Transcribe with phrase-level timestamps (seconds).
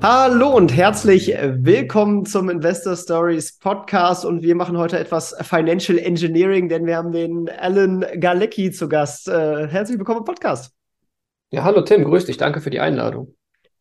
[0.00, 6.68] Hallo und herzlich willkommen zum Investor Stories Podcast und wir machen heute etwas Financial Engineering,
[6.68, 9.26] denn wir haben den Alan Galecki zu Gast.
[9.26, 10.72] Äh, herzlich willkommen im Podcast.
[11.50, 13.34] Ja, hallo Tim, grüß dich, danke für die Einladung.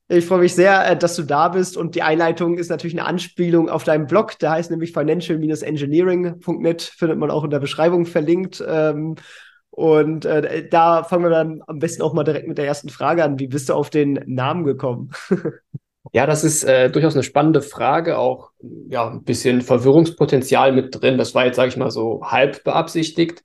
[0.08, 3.05] Ich freue mich sehr, äh, dass du da bist und die Einleitung ist natürlich eine
[3.05, 8.63] Anspielung auf deinen Blog, der heißt nämlich financial-engineering.net, findet man auch in der Beschreibung verlinkt.
[8.67, 9.17] Ähm,
[9.70, 13.23] und äh, da fangen wir dann am besten auch mal direkt mit der ersten Frage
[13.23, 13.38] an.
[13.38, 15.11] Wie bist du auf den Namen gekommen?
[16.17, 18.49] Ja, das ist äh, durchaus eine spannende Frage, auch
[18.89, 21.20] ja ein bisschen Verwirrungspotenzial mit drin.
[21.20, 23.44] Das war jetzt, sage ich mal, so halb beabsichtigt.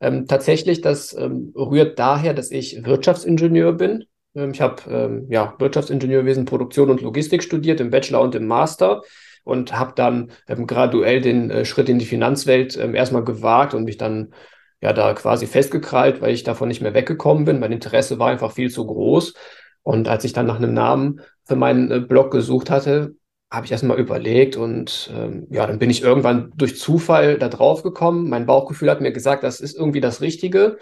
[0.00, 4.06] Ähm, tatsächlich, das ähm, rührt daher, dass ich Wirtschaftsingenieur bin.
[4.34, 9.02] Ähm, ich habe ähm, ja Wirtschaftsingenieurwesen, Produktion und Logistik studiert im Bachelor und im Master
[9.44, 13.84] und habe dann ähm, graduell den äh, Schritt in die Finanzwelt ähm, erstmal gewagt und
[13.84, 14.32] mich dann
[14.80, 17.60] ja da quasi festgekrallt, weil ich davon nicht mehr weggekommen bin.
[17.60, 19.34] Mein Interesse war einfach viel zu groß.
[19.82, 23.14] Und als ich dann nach einem Namen für meinen äh, Blog gesucht hatte,
[23.50, 27.82] habe ich erstmal überlegt und ähm, ja, dann bin ich irgendwann durch Zufall da drauf
[27.82, 28.28] gekommen.
[28.28, 30.78] Mein Bauchgefühl hat mir gesagt, das ist irgendwie das Richtige.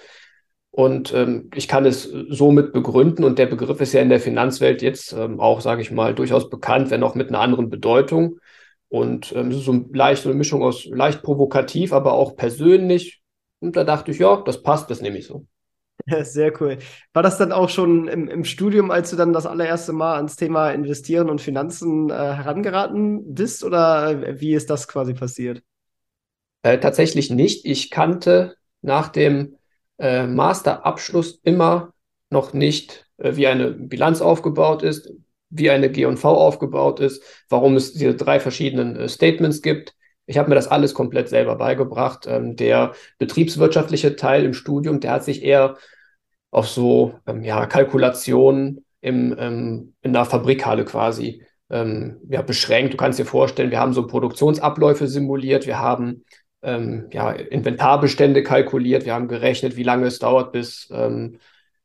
[0.70, 3.24] Und ähm, ich kann es somit begründen.
[3.24, 6.48] Und der Begriff ist ja in der Finanzwelt jetzt ähm, auch, sage ich mal, durchaus
[6.48, 8.38] bekannt, wenn auch mit einer anderen Bedeutung.
[8.88, 13.22] Und ähm, es ist so eine Mischung aus leicht provokativ, aber auch persönlich.
[13.60, 15.46] Und da dachte ich, ja, das passt, das nehme ich so.
[16.22, 16.78] Sehr cool.
[17.12, 20.36] War das dann auch schon im, im, Studium, als du dann das allererste Mal ans
[20.36, 25.62] Thema Investieren und Finanzen äh, herangeraten bist oder wie ist das quasi passiert?
[26.62, 27.64] Äh, tatsächlich nicht.
[27.64, 29.56] Ich kannte nach dem
[29.98, 31.92] äh, Masterabschluss immer
[32.30, 35.13] noch nicht, äh, wie eine Bilanz aufgebaut ist,
[35.51, 39.95] wie eine G&V aufgebaut ist, warum es diese drei verschiedenen äh, Statements gibt.
[40.27, 42.27] Ich habe mir das alles komplett selber beigebracht.
[42.28, 45.77] Ähm, der betriebswirtschaftliche Teil im Studium, der hat sich eher
[46.50, 52.92] auf so ähm, ja, Kalkulationen im, ähm, in der Fabrikhalle quasi ähm, ja, beschränkt.
[52.92, 56.24] Du kannst dir vorstellen, wir haben so Produktionsabläufe simuliert, wir haben
[56.62, 61.39] ähm, ja, Inventarbestände kalkuliert, wir haben gerechnet, wie lange es dauert, bis ähm,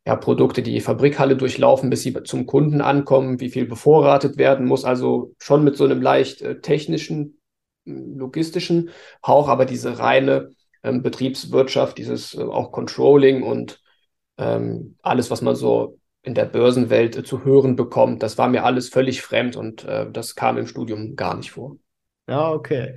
[0.06, 4.86] ja, Produkte die Fabrikhalle durchlaufen, bis sie zum Kunden ankommen, wie viel bevorratet werden muss.
[4.86, 7.40] Also schon mit so einem leicht äh, technischen,
[7.88, 8.90] logistischen
[9.26, 10.52] Hauch, aber diese reine
[10.84, 13.82] ähm, Betriebswirtschaft, dieses äh, auch Controlling und
[14.38, 18.64] ähm, alles, was man so in der Börsenwelt äh, zu hören bekommt, das war mir
[18.64, 21.78] alles völlig fremd und äh, das kam im Studium gar nicht vor.
[22.28, 22.96] Ja, okay.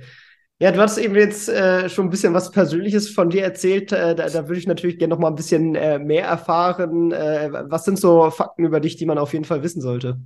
[0.59, 3.91] Ja, du hast eben jetzt äh, schon ein bisschen was Persönliches von dir erzählt.
[3.91, 7.11] Äh, da, da würde ich natürlich gerne noch mal ein bisschen äh, mehr erfahren.
[7.11, 10.19] Äh, was sind so Fakten über dich, die man auf jeden Fall wissen sollte?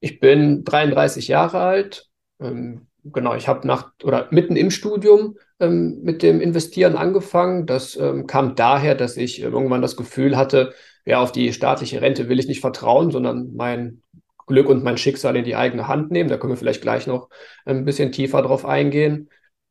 [0.00, 2.08] Ich bin 33 Jahre alt.
[2.40, 7.66] Ähm, genau, ich habe nach oder mitten im Studium ähm, mit dem Investieren angefangen.
[7.66, 10.74] Das ähm, kam daher, dass ich irgendwann das Gefühl hatte,
[11.04, 14.02] ja, auf die staatliche Rente will ich nicht vertrauen, sondern mein
[14.46, 16.28] Glück und mein Schicksal in die eigene Hand nehmen.
[16.28, 17.28] Da können wir vielleicht gleich noch
[17.64, 19.28] ein bisschen tiefer drauf eingehen.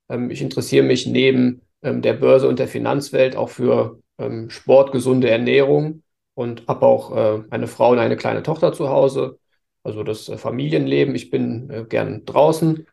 [0.10, 4.92] Ähm, ich interessiere mich neben ähm, der Börse und der Finanzwelt auch für ähm, Sport,
[4.92, 6.04] gesunde Ernährung
[6.34, 9.40] und habe auch äh, eine Frau und eine kleine Tochter zu Hause.
[9.84, 11.16] Also das äh, Familienleben.
[11.16, 12.86] Ich bin äh, gern draußen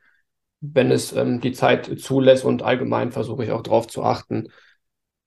[0.60, 4.48] wenn es ähm, die Zeit zulässt und allgemein versuche ich auch darauf zu achten,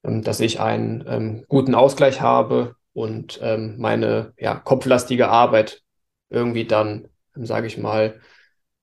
[0.03, 5.81] ähm, dass ich einen ähm, guten Ausgleich habe und ähm, meine ja, kopflastige Arbeit
[6.29, 8.19] irgendwie dann, ähm, sage ich mal,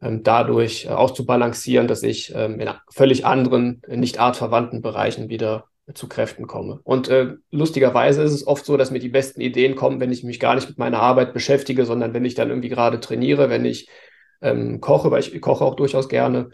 [0.00, 6.46] ähm, dadurch äh, auszubalancieren, dass ich in völlig anderen, nicht artverwandten Bereichen wieder zu Kräften
[6.46, 6.80] komme.
[6.84, 10.22] Und äh, lustigerweise ist es oft so, dass mir die besten Ideen kommen, wenn ich
[10.22, 13.64] mich gar nicht mit meiner Arbeit beschäftige, sondern wenn ich dann irgendwie gerade trainiere, wenn
[13.64, 13.88] ich
[14.40, 16.50] ähm, koche, weil ich koche auch durchaus gerne.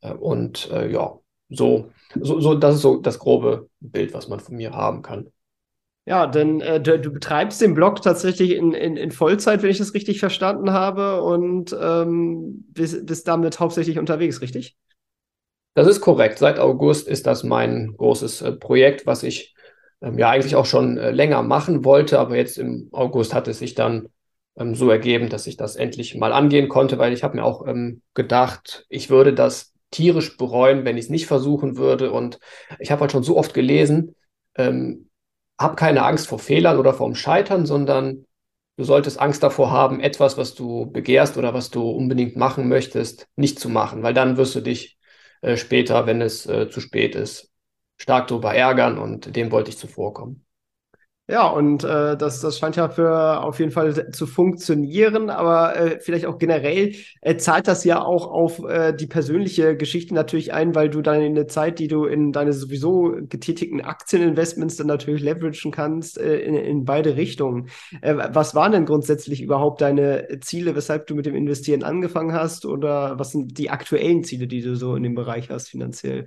[0.00, 1.18] Äh, und äh, ja,
[1.48, 1.90] so,
[2.20, 5.30] so, so, das ist so das grobe Bild, was man von mir haben kann.
[6.04, 9.78] Ja, denn äh, du, du, betreibst den Blog tatsächlich in, in, in, Vollzeit, wenn ich
[9.78, 14.76] das richtig verstanden habe, und ähm, bist, bist damit hauptsächlich unterwegs, richtig?
[15.74, 16.38] Das ist korrekt.
[16.38, 19.54] Seit August ist das mein großes äh, Projekt, was ich
[20.02, 23.60] ähm, ja eigentlich auch schon äh, länger machen wollte, aber jetzt im August hat es
[23.60, 24.08] sich dann
[24.56, 27.66] ähm, so ergeben, dass ich das endlich mal angehen konnte, weil ich habe mir auch
[27.66, 32.12] ähm, gedacht, ich würde das tierisch bereuen, wenn ich es nicht versuchen würde.
[32.12, 32.38] Und
[32.78, 34.16] ich habe halt schon so oft gelesen,
[34.56, 35.10] ähm,
[35.58, 38.26] hab keine Angst vor Fehlern oder vorm Scheitern, sondern
[38.76, 43.28] du solltest Angst davor haben, etwas, was du begehrst oder was du unbedingt machen möchtest,
[43.36, 44.98] nicht zu machen, weil dann wirst du dich
[45.42, 47.50] äh, später, wenn es äh, zu spät ist,
[47.98, 50.44] stark darüber ärgern und dem wollte ich zuvorkommen.
[51.28, 56.00] Ja, und äh, das, das scheint ja für auf jeden Fall zu funktionieren, aber äh,
[56.00, 60.74] vielleicht auch generell äh, zahlt das ja auch auf äh, die persönliche Geschichte natürlich ein,
[60.74, 65.22] weil du dann in der Zeit, die du in deine sowieso getätigten Aktieninvestments dann natürlich
[65.22, 67.68] leveragen kannst, äh, in, in beide Richtungen.
[68.02, 72.66] Äh, was waren denn grundsätzlich überhaupt deine Ziele, weshalb du mit dem Investieren angefangen hast
[72.66, 76.26] oder was sind die aktuellen Ziele, die du so in dem Bereich hast finanziell?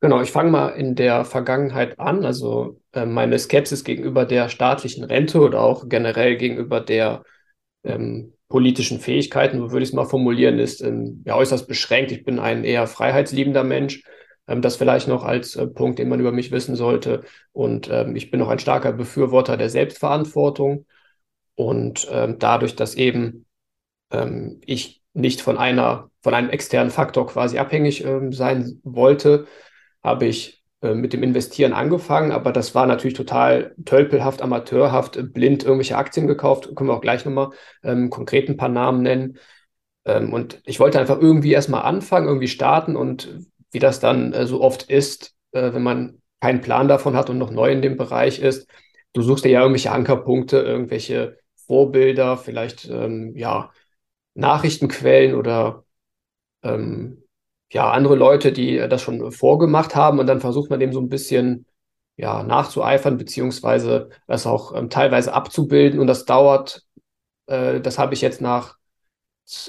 [0.00, 2.24] Genau, ich fange mal in der Vergangenheit an.
[2.24, 7.22] Also meine Skepsis gegenüber der staatlichen Rente oder auch generell gegenüber der
[7.84, 12.12] ähm, politischen Fähigkeiten, so würde ich es mal formulieren, ist ähm, ja äußerst beschränkt.
[12.12, 14.02] Ich bin ein eher freiheitsliebender Mensch.
[14.46, 17.22] Ähm, das vielleicht noch als äh, Punkt, den man über mich wissen sollte.
[17.52, 20.86] Und ähm, ich bin noch ein starker Befürworter der Selbstverantwortung.
[21.54, 23.46] Und ähm, dadurch, dass eben
[24.10, 29.46] ähm, ich nicht von einer, von einem externen Faktor quasi abhängig sein wollte,
[30.02, 35.96] habe ich mit dem Investieren angefangen, aber das war natürlich total tölpelhaft, amateurhaft, blind irgendwelche
[35.96, 36.74] Aktien gekauft.
[36.74, 37.50] Können wir auch gleich nochmal
[37.84, 39.38] ähm, konkret ein paar Namen nennen.
[40.04, 43.38] Ähm, und ich wollte einfach irgendwie erstmal anfangen, irgendwie starten und
[43.70, 47.38] wie das dann äh, so oft ist, äh, wenn man keinen Plan davon hat und
[47.38, 48.68] noch neu in dem Bereich ist,
[49.12, 53.70] du suchst dir ja irgendwelche Ankerpunkte, irgendwelche Vorbilder, vielleicht ähm, ja
[54.34, 55.84] Nachrichtenquellen oder
[56.62, 57.21] ähm,
[57.72, 61.00] ja, andere Leute, die äh, das schon vorgemacht haben und dann versucht man dem so
[61.00, 61.66] ein bisschen
[62.16, 66.82] ja, nachzueifern, beziehungsweise das auch ähm, teilweise abzubilden und das dauert,
[67.46, 68.76] äh, das habe ich jetzt nach,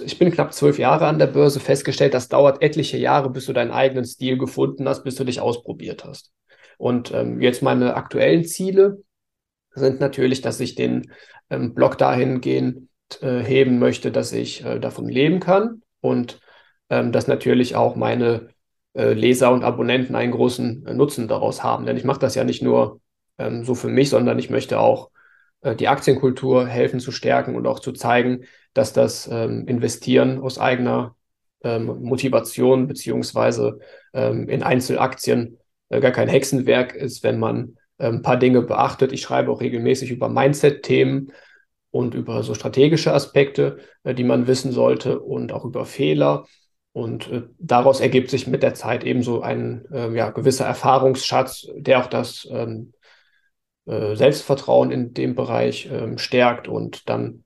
[0.06, 3.54] ich bin knapp zwölf Jahre an der Börse festgestellt, das dauert etliche Jahre, bis du
[3.54, 6.32] deinen eigenen Stil gefunden hast, bis du dich ausprobiert hast.
[6.78, 9.02] Und ähm, jetzt meine aktuellen Ziele
[9.74, 11.12] sind natürlich, dass ich den
[11.50, 12.90] ähm, Blog dahingehend
[13.22, 16.40] äh, heben möchte, dass ich äh, davon leben kann und
[17.02, 18.50] dass natürlich auch meine
[18.94, 21.86] äh, Leser und Abonnenten einen großen äh, Nutzen daraus haben.
[21.86, 23.02] Denn ich mache das ja nicht nur
[23.40, 25.10] ähm, so für mich, sondern ich möchte auch
[25.62, 30.60] äh, die Aktienkultur helfen zu stärken und auch zu zeigen, dass das ähm, Investieren aus
[30.60, 31.16] eigener
[31.64, 33.80] ähm, Motivation beziehungsweise
[34.14, 35.58] ähm, in Einzelaktien
[35.90, 39.14] gar kein Hexenwerk ist, wenn man ein paar Dinge beachtet.
[39.14, 41.32] Ich schreibe auch regelmäßig über Mindset-Themen
[41.92, 46.48] und über so strategische Aspekte, die man wissen sollte und auch über Fehler.
[46.94, 52.00] Und äh, daraus ergibt sich mit der Zeit ebenso ein äh, ja, gewisser Erfahrungsschatz, der
[52.00, 52.94] auch das ähm,
[53.86, 56.68] äh, Selbstvertrauen in dem Bereich ähm, stärkt.
[56.68, 57.44] Und dann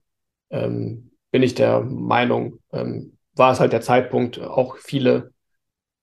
[0.49, 5.31] ähm, bin ich der Meinung, ähm, war es halt der Zeitpunkt, auch viele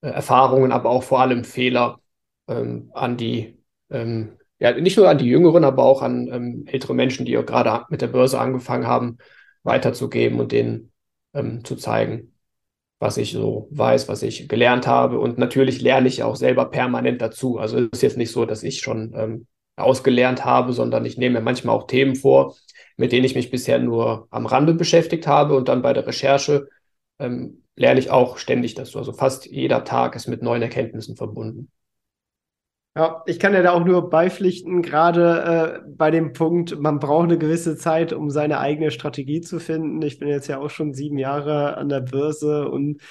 [0.01, 2.01] äh, Erfahrungen, aber auch vor allem Fehler
[2.49, 3.59] ähm, an die,
[3.91, 7.85] ähm, ja, nicht nur an die Jüngeren, aber auch an ältere Menschen, die ja gerade
[7.91, 9.19] mit der Börse angefangen haben,
[9.65, 10.93] weiterzugeben und denen
[11.65, 12.34] zu zeigen,
[12.99, 15.19] was ich so weiß, was ich gelernt habe.
[15.19, 17.59] Und natürlich lerne ich auch selber permanent dazu.
[17.59, 19.47] Also es ist jetzt nicht so, dass ich schon ähm,
[19.77, 22.57] ausgelernt habe, sondern ich nehme mir manchmal auch Themen vor,
[22.97, 25.57] mit denen ich mich bisher nur am Rande beschäftigt habe.
[25.57, 26.69] Und dann bei der Recherche
[27.19, 28.99] ähm, lerne ich auch ständig dazu.
[28.99, 31.71] Also fast jeder Tag ist mit neuen Erkenntnissen verbunden.
[32.97, 37.25] Ja, ich kann ja da auch nur beipflichten, gerade äh, bei dem Punkt, man braucht
[37.25, 40.01] eine gewisse Zeit, um seine eigene Strategie zu finden.
[40.03, 43.03] Ich bin jetzt ja auch schon sieben Jahre an der Börse und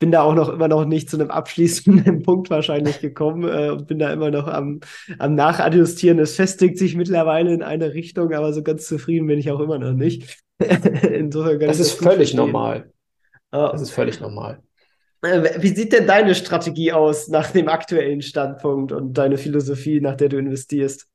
[0.00, 3.86] bin da auch noch immer noch nicht zu einem abschließenden Punkt wahrscheinlich gekommen äh, und
[3.86, 4.80] bin da immer noch am,
[5.20, 6.18] am Nachadjustieren.
[6.18, 9.78] Es festigt sich mittlerweile in eine Richtung, aber so ganz zufrieden bin ich auch immer
[9.78, 10.42] noch nicht.
[10.58, 12.90] Insofern das ist völlig normal.
[13.50, 14.62] Das ist völlig normal.
[15.22, 20.16] Äh, wie sieht denn deine Strategie aus nach dem aktuellen Standpunkt und deine Philosophie, nach
[20.16, 21.06] der du investierst?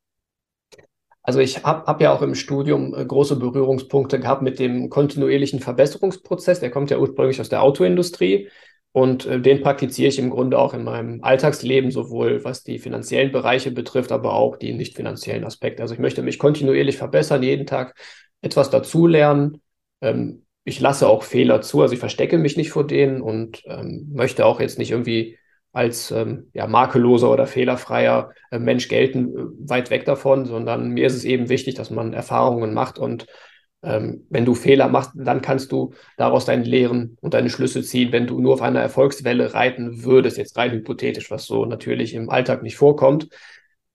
[1.21, 5.61] Also ich habe hab ja auch im Studium äh, große Berührungspunkte gehabt mit dem kontinuierlichen
[5.61, 6.59] Verbesserungsprozess.
[6.59, 8.49] Der kommt ja ursprünglich aus der Autoindustrie
[8.91, 13.31] und äh, den praktiziere ich im Grunde auch in meinem Alltagsleben, sowohl was die finanziellen
[13.31, 15.81] Bereiche betrifft, aber auch die nicht finanziellen Aspekte.
[15.81, 17.95] Also ich möchte mich kontinuierlich verbessern, jeden Tag
[18.41, 19.61] etwas dazulernen.
[20.01, 24.09] Ähm, ich lasse auch Fehler zu, also ich verstecke mich nicht vor denen und ähm,
[24.13, 25.37] möchte auch jetzt nicht irgendwie
[25.73, 31.07] als ähm, ja, makelloser oder fehlerfreier äh, Mensch gelten, äh, weit weg davon, sondern mir
[31.07, 33.25] ist es eben wichtig, dass man Erfahrungen macht und
[33.81, 38.13] ähm, wenn du Fehler machst, dann kannst du daraus deine Lehren und deine Schlüsse ziehen.
[38.13, 42.29] Wenn du nur auf einer Erfolgswelle reiten würdest, jetzt rein hypothetisch, was so natürlich im
[42.29, 43.27] Alltag nicht vorkommt,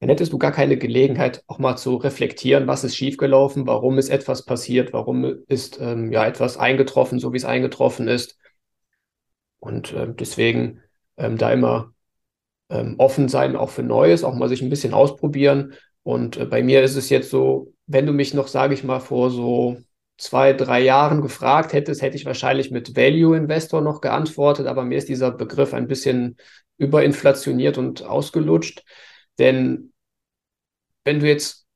[0.00, 4.10] dann hättest du gar keine Gelegenheit, auch mal zu reflektieren, was ist schiefgelaufen, warum ist
[4.10, 8.38] etwas passiert, warum ist ähm, ja etwas eingetroffen, so wie es eingetroffen ist.
[9.58, 10.82] Und äh, deswegen
[11.16, 11.92] ähm, da immer
[12.70, 15.74] ähm, offen sein, auch für Neues, auch mal sich ein bisschen ausprobieren.
[16.04, 19.00] Und äh, bei mir ist es jetzt so, wenn du mich noch, sage ich mal,
[19.00, 19.78] vor so
[20.16, 24.98] zwei, drei Jahren gefragt hättest, hätte ich wahrscheinlich mit Value Investor noch geantwortet, aber mir
[24.98, 26.36] ist dieser Begriff ein bisschen
[26.76, 28.84] überinflationiert und ausgelutscht.
[29.38, 29.92] Denn
[31.04, 31.66] wenn du jetzt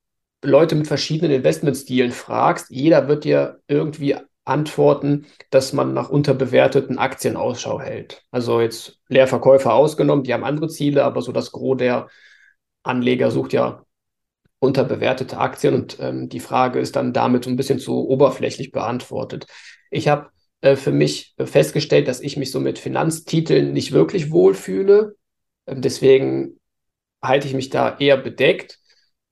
[0.43, 4.15] Leute mit verschiedenen Investmentstilen fragst, jeder wird dir irgendwie
[4.45, 8.23] antworten, dass man nach unterbewerteten Aktien Ausschau hält.
[8.29, 12.09] Also jetzt Leerverkäufer ausgenommen, die haben andere Ziele, aber so das Gros der
[12.83, 13.85] Anleger sucht ja
[14.59, 19.47] unterbewertete Aktien und ähm, die Frage ist dann damit so ein bisschen zu oberflächlich beantwortet.
[19.91, 20.29] Ich habe
[20.61, 25.15] äh, für mich festgestellt, dass ich mich so mit Finanztiteln nicht wirklich wohlfühle.
[25.67, 26.59] Ähm, deswegen
[27.23, 28.79] halte ich mich da eher bedeckt.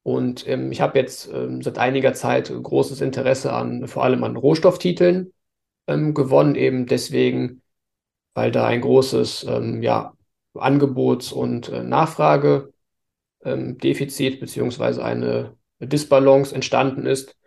[0.03, 4.35] Und ähm, ich habe jetzt ähm, seit einiger Zeit großes Interesse an vor allem an
[4.35, 5.31] Rohstofftiteln
[5.87, 7.61] ähm, gewonnen, eben deswegen,
[8.33, 10.13] weil da ein großes ähm, ja,
[10.55, 12.71] Angebots- und äh, Nachfragedefizit
[14.39, 17.37] beziehungsweise eine Disbalance entstanden ist,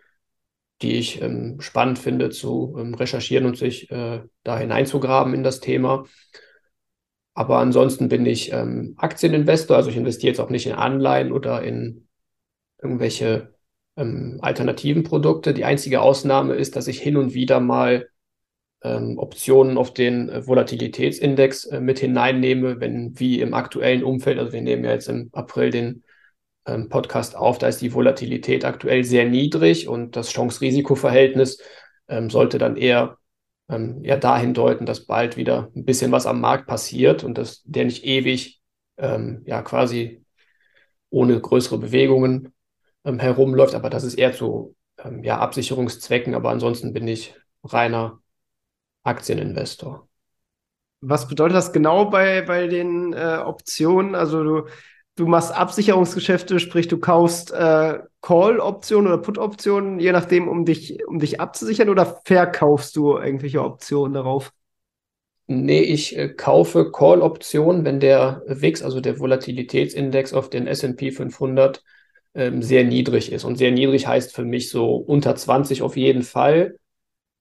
[0.81, 5.59] die ich ähm, spannend finde zu ähm, recherchieren und sich äh, da hineinzugraben in das
[5.61, 6.05] Thema.
[7.35, 12.07] Aber ansonsten bin ich Aktieninvestor, also ich investiere jetzt auch nicht in Anleihen oder in
[12.81, 13.53] irgendwelche
[13.97, 15.53] ähm, alternativen Produkte.
[15.53, 18.09] Die einzige Ausnahme ist, dass ich hin und wieder mal
[18.83, 24.53] ähm, Optionen auf den äh, Volatilitätsindex äh, mit hineinnehme, wenn wie im aktuellen Umfeld, also
[24.53, 26.03] wir nehmen ja jetzt im April den
[26.65, 31.61] ähm, Podcast auf, da ist die Volatilität aktuell sehr niedrig und das Chance-Risiko-Verhältnis
[32.07, 33.17] ähm, sollte dann eher
[33.69, 37.63] ähm, ja dahin deuten, dass bald wieder ein bisschen was am Markt passiert und dass
[37.63, 38.61] der nicht ewig
[38.97, 40.23] ähm, ja quasi
[41.09, 42.53] ohne größere Bewegungen
[43.03, 48.19] ähm, herumläuft, aber das ist eher zu ähm, ja, Absicherungszwecken, aber ansonsten bin ich reiner
[49.03, 50.07] Aktieninvestor.
[51.01, 54.15] Was bedeutet das genau bei, bei den äh, Optionen?
[54.15, 54.67] Also du,
[55.15, 61.19] du machst Absicherungsgeschäfte, sprich du kaufst äh, Call-Optionen oder Put-Optionen, je nachdem, um dich, um
[61.19, 64.51] dich abzusichern oder verkaufst du irgendwelche Optionen darauf?
[65.47, 71.83] Nee, ich äh, kaufe Call-Optionen, wenn der WIX, also der Volatilitätsindex auf den S&P 500
[72.33, 73.43] ähm, sehr niedrig ist.
[73.43, 76.77] Und sehr niedrig heißt für mich so unter 20 auf jeden Fall.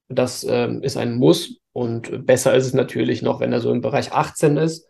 [0.08, 1.58] Das ähm, ist ein Muss.
[1.72, 4.86] Und besser ist es natürlich noch, wenn er so im Bereich 18 ist.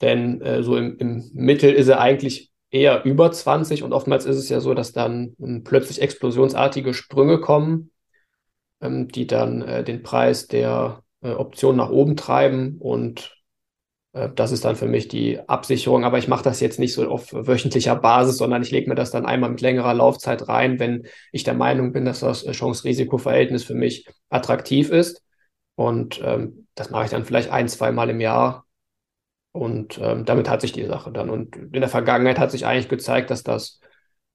[0.00, 4.36] Denn äh, so im, im Mittel ist er eigentlich eher über 20 und oftmals ist
[4.36, 7.90] es ja so, dass dann ähm, plötzlich explosionsartige Sprünge kommen,
[8.80, 13.38] ähm, die dann äh, den Preis der äh, Option nach oben treiben und
[14.12, 17.08] äh, das ist dann für mich die Absicherung, aber ich mache das jetzt nicht so
[17.08, 21.06] auf wöchentlicher Basis, sondern ich lege mir das dann einmal mit längerer Laufzeit rein, wenn
[21.32, 25.22] ich der Meinung bin, dass das Chance-Risiko-Verhältnis für mich attraktiv ist.
[25.76, 28.66] Und ähm, das mache ich dann vielleicht ein, zwei Mal im Jahr.
[29.52, 31.30] Und ähm, damit hat sich die Sache dann.
[31.30, 33.80] Und in der Vergangenheit hat sich eigentlich gezeigt, dass das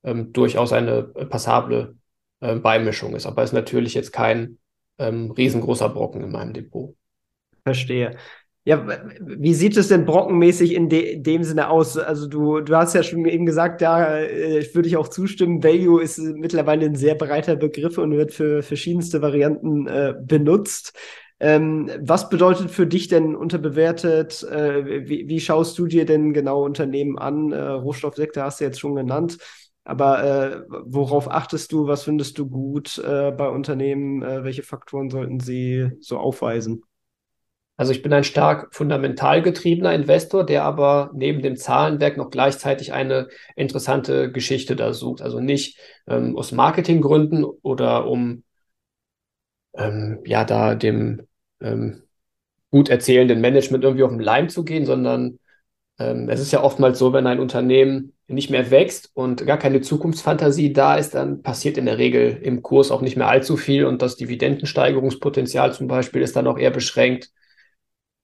[0.03, 1.96] ähm, durchaus eine passable
[2.39, 3.25] äh, Beimischung ist.
[3.25, 4.58] Aber ist natürlich jetzt kein
[4.98, 6.96] ähm, riesengroßer Brocken in meinem Depot.
[7.63, 8.17] Verstehe.
[8.65, 8.88] Ja,
[9.20, 11.98] wie sieht es denn brockenmäßig in de dem Sinne aus?
[11.98, 16.01] Also du, du hast ja schon eben gesagt, da äh, würde ich auch zustimmen, Value
[16.01, 20.98] ist mittlerweile ein sehr breiter Begriff und wird für verschiedenste Varianten äh, benutzt.
[21.43, 24.43] Ähm, was bedeutet für dich denn unterbewertet?
[24.43, 27.51] Äh, wie, wie, schaust du dir denn genau Unternehmen an?
[27.51, 29.39] Äh, Rohstoffsektor hast du jetzt schon genannt.
[29.83, 31.85] Aber äh, worauf achtest du?
[31.85, 34.21] Was findest du gut äh, bei Unternehmen?
[34.21, 36.83] welche Faktoren sollten sie so aufweisen?
[37.75, 42.93] Also ich bin ein stark fundamental getriebener Investor, der aber neben dem Zahlenwerk noch gleichzeitig
[42.93, 45.21] eine interessante Geschichte da sucht.
[45.21, 48.43] Also nicht ähm, aus Marketinggründen oder um
[49.75, 51.27] ähm, ja da dem
[51.63, 52.03] ähm,
[52.72, 55.39] gut erzählenden Management irgendwie auf den Leim zu gehen, sondern
[56.00, 59.82] ähm, es ist ja oftmals so, wenn ein Unternehmen nicht mehr wächst und gar keine
[59.82, 63.86] Zukunftsfantasie da ist, dann passiert in der Regel im Kurs auch nicht mehr allzu viel
[63.86, 67.32] und das Dividendensteigerungspotenzial zum Beispiel ist dann auch eher beschränkt.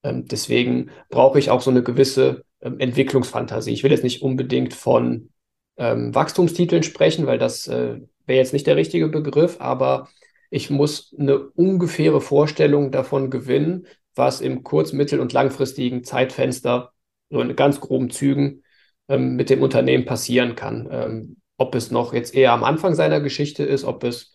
[0.04, 3.72] Ähm, deswegen brauche ich auch so eine gewisse ähm, Entwicklungsfantasie.
[3.72, 5.30] Ich will jetzt nicht unbedingt von
[5.78, 10.10] ähm, Wachstumstiteln sprechen, weil das äh, wäre jetzt nicht der richtige Begriff, aber
[10.50, 16.92] ich muss eine ungefähre Vorstellung davon gewinnen, was im kurz-, mittel- und langfristigen Zeitfenster,
[17.30, 18.64] so in ganz groben Zügen,
[19.08, 20.88] ähm, mit dem Unternehmen passieren kann.
[20.92, 24.34] Ähm, ob es noch jetzt eher am Anfang seiner Geschichte ist, ob es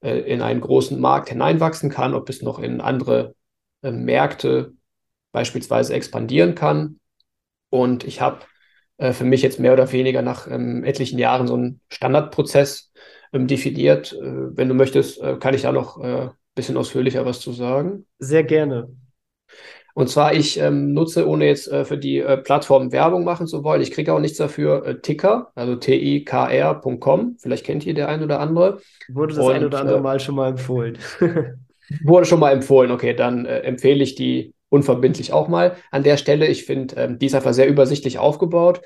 [0.00, 3.34] äh, in einen großen Markt hineinwachsen kann, ob es noch in andere
[3.82, 4.74] äh, Märkte
[5.32, 7.00] beispielsweise expandieren kann.
[7.70, 8.40] Und ich habe
[8.98, 12.92] äh, für mich jetzt mehr oder weniger nach ähm, etlichen Jahren so einen Standardprozess
[13.32, 14.12] ähm, definiert.
[14.12, 17.52] Äh, wenn du möchtest, äh, kann ich da noch ein äh, bisschen ausführlicher was zu
[17.52, 18.06] sagen.
[18.18, 18.88] Sehr gerne.
[19.94, 23.82] Und zwar, ich ähm, nutze, ohne jetzt äh, für die Plattform Werbung machen zu wollen,
[23.82, 27.36] ich kriege auch nichts dafür, Ticker, also tikr.com.
[27.38, 28.80] Vielleicht kennt ihr der ein oder andere.
[29.08, 30.98] Wurde das Und, ein oder andere Mal schon mal empfohlen.
[32.04, 35.76] wurde schon mal empfohlen, okay, dann empfehle ich die unverbindlich auch mal.
[35.90, 36.46] An der Stelle.
[36.46, 38.80] Ich finde, ähm, die ist einfach sehr übersichtlich aufgebaut.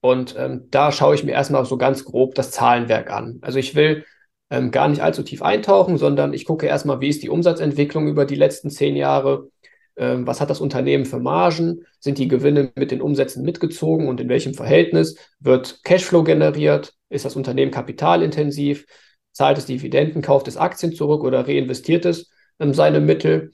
[0.00, 3.38] Und ähm, da schaue ich mir erstmal so ganz grob das Zahlenwerk an.
[3.42, 4.04] Also ich will
[4.50, 8.24] ähm, gar nicht allzu tief eintauchen, sondern ich gucke erstmal, wie ist die Umsatzentwicklung über
[8.24, 9.48] die letzten zehn Jahre,
[9.96, 14.20] ähm, was hat das Unternehmen für Margen, sind die Gewinne mit den Umsätzen mitgezogen und
[14.20, 15.16] in welchem Verhältnis?
[15.40, 18.86] Wird Cashflow generiert, ist das Unternehmen kapitalintensiv,
[19.32, 22.30] zahlt es Dividenden, kauft es Aktien zurück oder reinvestiert es
[22.60, 23.52] ähm, seine Mittel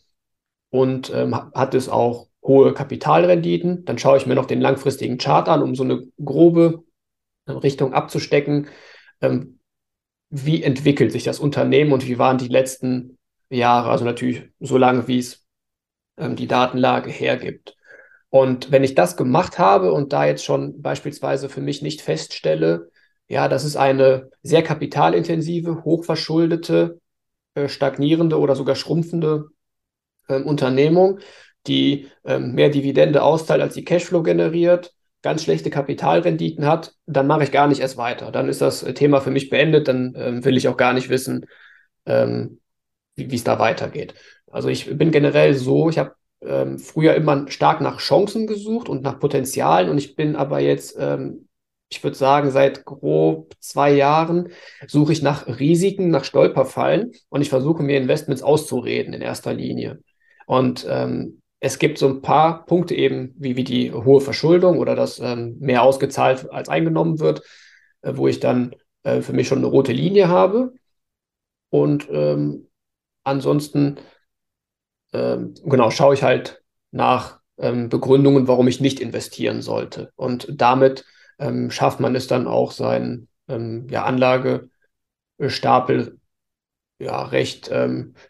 [0.74, 3.84] und ähm, hat es auch hohe Kapitalrenditen.
[3.84, 6.82] Dann schaue ich mir noch den langfristigen Chart an, um so eine grobe
[7.48, 8.66] Richtung abzustecken.
[9.20, 9.60] Ähm,
[10.30, 13.18] wie entwickelt sich das Unternehmen und wie waren die letzten
[13.50, 15.46] Jahre, also natürlich so lange, wie es
[16.16, 17.76] ähm, die Datenlage hergibt.
[18.28, 22.90] Und wenn ich das gemacht habe und da jetzt schon beispielsweise für mich nicht feststelle,
[23.28, 27.00] ja, das ist eine sehr kapitalintensive, hochverschuldete,
[27.54, 29.53] äh, stagnierende oder sogar schrumpfende
[30.28, 31.20] äh, Unternehmung,
[31.66, 37.44] die äh, mehr Dividende austeilt, als die Cashflow generiert, ganz schlechte Kapitalrenditen hat, dann mache
[37.44, 38.30] ich gar nicht erst weiter.
[38.30, 41.46] Dann ist das Thema für mich beendet, dann ähm, will ich auch gar nicht wissen,
[42.06, 42.60] ähm,
[43.16, 44.14] wie es da weitergeht.
[44.50, 49.02] Also ich bin generell so, ich habe ähm, früher immer stark nach Chancen gesucht und
[49.02, 51.48] nach Potenzialen und ich bin aber jetzt, ähm,
[51.88, 54.50] ich würde sagen, seit grob zwei Jahren
[54.86, 60.00] suche ich nach Risiken, nach Stolperfallen und ich versuche mir Investments auszureden in erster Linie.
[60.46, 64.94] Und ähm, es gibt so ein paar Punkte eben, wie, wie die hohe Verschuldung oder
[64.94, 67.42] dass ähm, mehr ausgezahlt als eingenommen wird,
[68.02, 70.74] äh, wo ich dann äh, für mich schon eine rote Linie habe.
[71.70, 72.68] Und ähm,
[73.24, 73.96] ansonsten,
[75.12, 80.12] ähm, genau, schaue ich halt nach ähm, Begründungen, warum ich nicht investieren sollte.
[80.16, 81.06] Und damit
[81.38, 86.18] ähm, schafft man es dann auch, seinen ja, Anlagestapel
[87.04, 87.70] ja, recht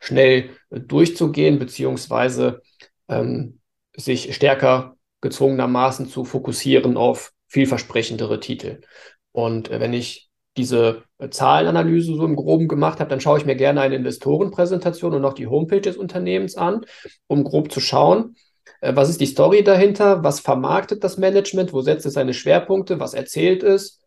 [0.01, 2.63] schnell durchzugehen, beziehungsweise
[3.09, 3.61] ähm,
[3.97, 8.81] sich stärker gezwungenermaßen zu fokussieren auf vielversprechendere Titel.
[9.33, 13.47] Und äh, wenn ich diese äh, Zahlenanalyse so im Groben gemacht habe, dann schaue ich
[13.47, 16.85] mir gerne eine Investorenpräsentation und auch die Homepage des Unternehmens an,
[17.27, 18.37] um grob zu schauen,
[18.81, 23.01] äh, was ist die Story dahinter, was vermarktet das Management, wo setzt es seine Schwerpunkte,
[23.01, 24.01] was erzählt es,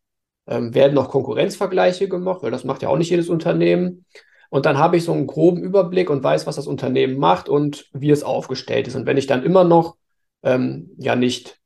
[0.47, 4.05] ähm, werden noch Konkurrenzvergleiche gemacht, weil das macht ja auch nicht jedes Unternehmen.
[4.49, 7.89] Und dann habe ich so einen groben Überblick und weiß, was das Unternehmen macht und
[7.93, 8.95] wie es aufgestellt ist.
[8.95, 9.97] Und wenn ich dann immer noch
[10.43, 11.59] ähm, ja nicht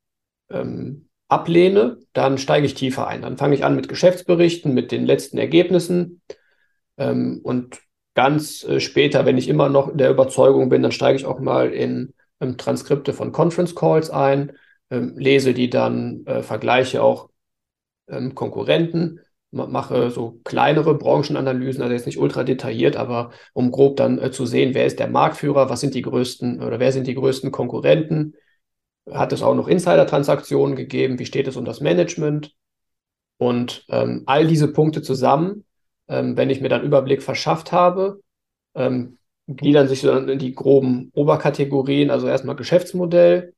[0.49, 3.21] ähm, ablehne, dann steige ich tiefer ein.
[3.21, 6.21] Dann fange ich an mit Geschäftsberichten, mit den letzten Ergebnissen.
[6.97, 7.79] Ähm, und
[8.15, 11.71] ganz äh, später, wenn ich immer noch der Überzeugung bin, dann steige ich auch mal
[11.71, 14.53] in ähm, Transkripte von Conference Calls ein,
[14.89, 17.29] ähm, lese die dann, äh, vergleiche auch
[18.09, 24.17] ähm, Konkurrenten mache so kleinere Branchenanalysen, also jetzt nicht ultra detailliert, aber um grob dann
[24.19, 27.15] äh, zu sehen, wer ist der Marktführer, was sind die größten oder wer sind die
[27.15, 28.35] größten Konkurrenten.
[29.09, 31.19] Hat es auch noch Insider-Transaktionen gegeben?
[31.19, 32.53] Wie steht es um das Management?
[33.37, 35.65] Und ähm, all diese Punkte zusammen,
[36.07, 38.21] ähm, wenn ich mir dann Überblick verschafft habe,
[38.75, 43.53] ähm, gliedern sich dann in die groben Oberkategorien, also erstmal Geschäftsmodell,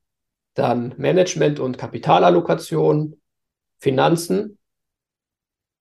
[0.54, 3.20] dann Management und Kapitalallokation,
[3.78, 4.58] Finanzen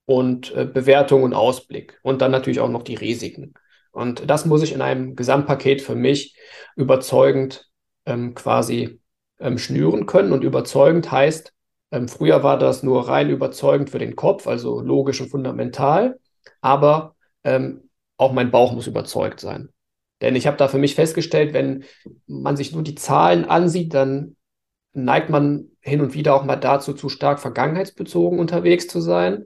[0.05, 3.53] und äh, Bewertung und Ausblick und dann natürlich auch noch die Risiken.
[3.91, 6.35] Und das muss ich in einem Gesamtpaket für mich
[6.75, 7.69] überzeugend
[8.05, 8.99] ähm, quasi
[9.39, 10.33] ähm, schnüren können.
[10.33, 11.53] Und überzeugend heißt,
[11.91, 16.19] ähm, früher war das nur rein überzeugend für den Kopf, also logisch und fundamental,
[16.59, 19.69] aber ähm, auch mein Bauch muss überzeugt sein.
[20.21, 21.83] Denn ich habe da für mich festgestellt, wenn
[22.25, 24.35] man sich nur die Zahlen ansieht, dann
[24.93, 29.45] neigt man hin und wieder auch mal dazu, zu stark vergangenheitsbezogen unterwegs zu sein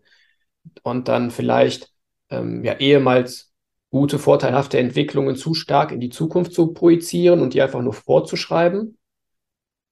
[0.84, 1.91] und dann vielleicht
[2.30, 3.53] ähm, ja ehemals
[3.89, 8.97] gute, vorteilhafte Entwicklungen zu stark in die Zukunft zu projizieren und die einfach nur vorzuschreiben.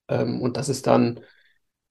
[0.08, 1.22] Ähm, und das ist dann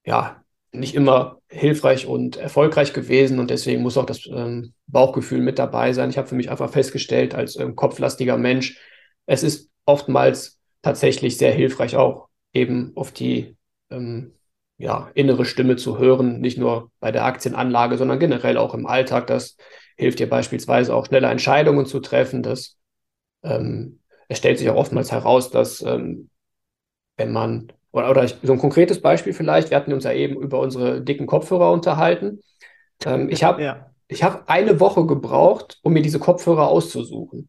[0.04, 0.42] ja
[0.72, 5.92] nicht immer hilfreich und erfolgreich gewesen und deswegen muss auch das ähm, Bauchgefühl mit dabei
[5.92, 6.10] sein.
[6.10, 8.78] Ich habe für mich einfach festgestellt, als ähm, kopflastiger Mensch,
[9.26, 13.56] es ist oftmals tatsächlich sehr hilfreich, auch eben auf die
[13.90, 14.34] ähm,
[14.76, 19.26] ja, innere Stimme zu hören, nicht nur bei der Aktienanlage, sondern generell auch im Alltag.
[19.26, 19.56] Das
[19.96, 22.42] hilft dir beispielsweise auch schneller Entscheidungen zu treffen.
[22.42, 22.76] Das,
[23.42, 26.30] ähm, es stellt sich auch oftmals heraus, dass ähm,
[27.16, 30.58] wenn man, oder, oder so ein konkretes Beispiel vielleicht, wir hatten uns ja eben über
[30.58, 32.40] unsere dicken Kopfhörer unterhalten.
[33.04, 33.90] Ähm, ich habe ja.
[34.22, 37.48] hab eine Woche gebraucht, um mir diese Kopfhörer auszusuchen.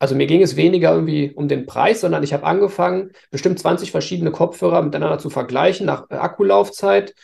[0.00, 3.90] Also mir ging es weniger irgendwie um den Preis, sondern ich habe angefangen, bestimmt 20
[3.90, 7.14] verschiedene Kopfhörer miteinander zu vergleichen nach äh, Akkulaufzeit,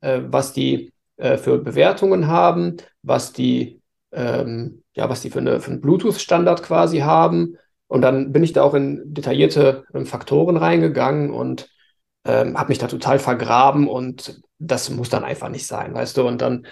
[0.00, 5.60] äh, was die äh, für Bewertungen haben, was die, ähm, ja, was die für, eine,
[5.60, 7.56] für einen Bluetooth-Standard quasi haben.
[7.88, 11.68] Und dann bin ich da auch in detaillierte äh, Faktoren reingegangen und
[12.24, 16.28] ähm, habe mich da total vergraben und das muss dann einfach nicht sein, weißt du?
[16.28, 16.66] Und dann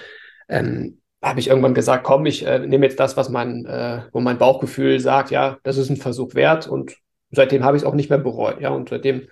[0.48, 4.20] ähm, habe ich irgendwann gesagt, komm, ich äh, nehme jetzt das, was mein, äh, wo
[4.20, 6.96] mein Bauchgefühl sagt, ja, das ist ein Versuch wert und
[7.30, 9.28] seitdem habe ich es auch nicht mehr bereut, ja, und seitdem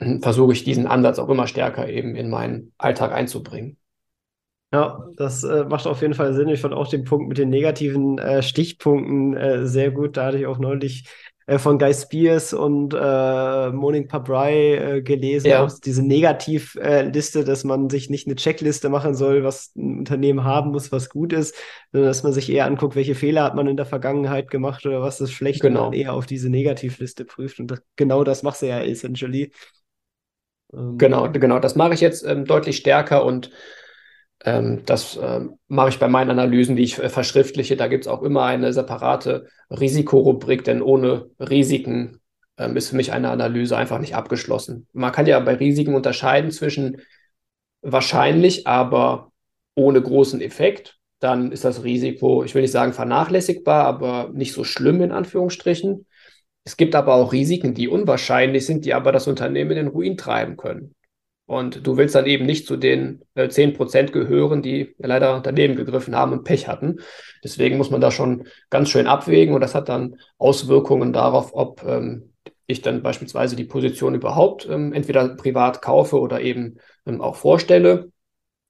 [0.00, 3.78] hm, versuche ich diesen Ansatz auch immer stärker eben in meinen Alltag einzubringen.
[4.72, 6.48] Ja, das äh, macht auf jeden Fall Sinn.
[6.48, 10.16] Ich fand auch den Punkt mit den negativen äh, Stichpunkten äh, sehr gut.
[10.16, 11.04] Da hatte ich auch neulich
[11.46, 15.68] äh, von Guy Spears und äh, Monique Pabrai äh, gelesen, ja.
[15.84, 20.92] diese Negativliste, dass man sich nicht eine Checkliste machen soll, was ein Unternehmen haben muss,
[20.92, 21.54] was gut ist,
[21.92, 25.02] sondern dass man sich eher anguckt, welche Fehler hat man in der Vergangenheit gemacht oder
[25.02, 25.86] was ist schlecht genau.
[25.86, 27.60] und eher auf diese Negativliste prüft.
[27.60, 29.52] Und das, genau das machst du ja essentially.
[30.72, 33.50] Ähm, genau, genau, das mache ich jetzt ähm, deutlich stärker und
[34.44, 37.76] das ähm, mache ich bei meinen Analysen, die ich äh, verschriftliche.
[37.76, 42.20] Da gibt es auch immer eine separate Risikorubrik, denn ohne Risiken
[42.58, 44.88] ähm, ist für mich eine Analyse einfach nicht abgeschlossen.
[44.92, 47.02] Man kann ja bei Risiken unterscheiden zwischen
[47.82, 49.32] wahrscheinlich, aber
[49.74, 50.98] ohne großen Effekt.
[51.20, 56.06] Dann ist das Risiko, ich will nicht sagen vernachlässigbar, aber nicht so schlimm in Anführungsstrichen.
[56.64, 60.16] Es gibt aber auch Risiken, die unwahrscheinlich sind, die aber das Unternehmen in den Ruin
[60.16, 60.94] treiben können.
[61.52, 66.16] Und du willst dann eben nicht zu den äh, 10% gehören, die leider daneben gegriffen
[66.16, 67.00] haben und Pech hatten.
[67.44, 71.84] Deswegen muss man da schon ganz schön abwägen und das hat dann Auswirkungen darauf, ob
[71.86, 72.32] ähm,
[72.66, 78.10] ich dann beispielsweise die Position überhaupt ähm, entweder privat kaufe oder eben ähm, auch vorstelle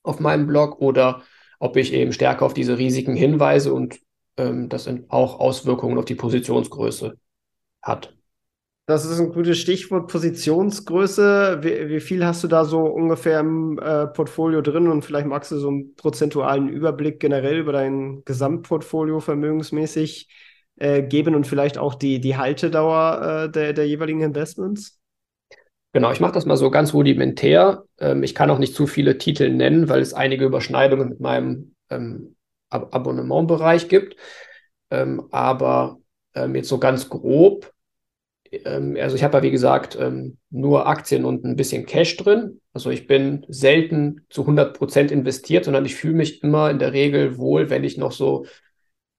[0.02, 1.22] auf meinem Blog oder
[1.60, 4.00] ob ich eben stärker auf diese Risiken hinweise und
[4.36, 7.14] ähm, das auch Auswirkungen auf die Positionsgröße
[7.80, 8.12] hat.
[8.86, 11.60] Das ist ein gutes Stichwort, Positionsgröße.
[11.62, 14.88] Wie, wie viel hast du da so ungefähr im äh, Portfolio drin?
[14.88, 20.28] Und vielleicht magst du so einen prozentualen Überblick generell über dein Gesamtportfolio vermögensmäßig
[20.76, 24.98] äh, geben und vielleicht auch die, die Haltedauer äh, der, der jeweiligen Investments?
[25.92, 27.84] Genau, ich mache das mal so ganz rudimentär.
[28.00, 31.74] Ähm, ich kann auch nicht zu viele Titel nennen, weil es einige Überschneidungen mit meinem
[31.88, 32.34] ähm,
[32.68, 34.16] Ab Abonnementbereich gibt.
[34.90, 35.98] Ähm, aber
[36.34, 37.70] ähm, jetzt so ganz grob
[38.52, 42.60] ähm, also ich habe ja wie gesagt ähm, nur Aktien und ein bisschen Cash drin.
[42.72, 46.92] Also ich bin selten zu 100 Prozent investiert, sondern ich fühle mich immer in der
[46.92, 48.46] Regel wohl, wenn ich noch so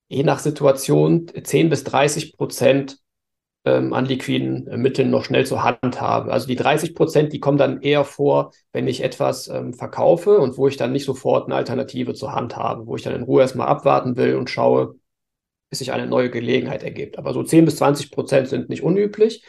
[0.08, 2.98] je nach Situation 10 bis 30 Prozent
[3.64, 6.32] ähm, an liquiden äh, Mitteln noch schnell zur Hand habe.
[6.32, 10.58] Also die 30 Prozent, die kommen dann eher vor, wenn ich etwas ähm, verkaufe und
[10.58, 13.42] wo ich dann nicht sofort eine Alternative zur Hand habe, wo ich dann in Ruhe
[13.42, 14.96] erstmal abwarten will und schaue,
[15.74, 17.18] bis sich eine neue Gelegenheit ergibt.
[17.18, 19.44] Aber so 10 bis 20 Prozent sind nicht unüblich.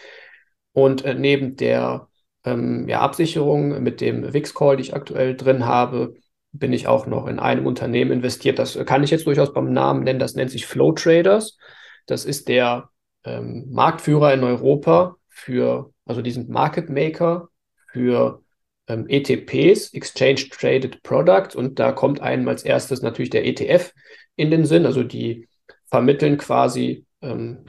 [0.73, 2.07] Und äh, neben der
[2.43, 6.15] ähm, ja, Absicherung mit dem VIX-Call, die ich aktuell drin habe,
[6.51, 8.57] bin ich auch noch in einem Unternehmen investiert.
[8.57, 10.17] Das kann ich jetzt durchaus beim Namen nennen.
[10.17, 11.59] Das nennt sich Flow Traders.
[12.07, 12.89] Das ist der
[13.23, 17.49] ähm, Marktführer in Europa für, also diesen Market Maker
[17.91, 18.41] für
[18.87, 21.55] ähm, ETPs, Exchange Traded Products.
[21.55, 23.93] Und da kommt einem als erstes natürlich der ETF
[24.35, 25.47] in den Sinn, also die
[25.95, 27.63] vermitteln quasi ähm,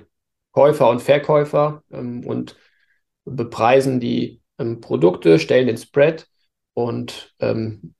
[0.50, 2.56] Käufer und Verkäufer ähm, und
[3.24, 6.26] bepreisen die ähm, Produkte, stellen den Spread
[6.74, 7.94] und ähm,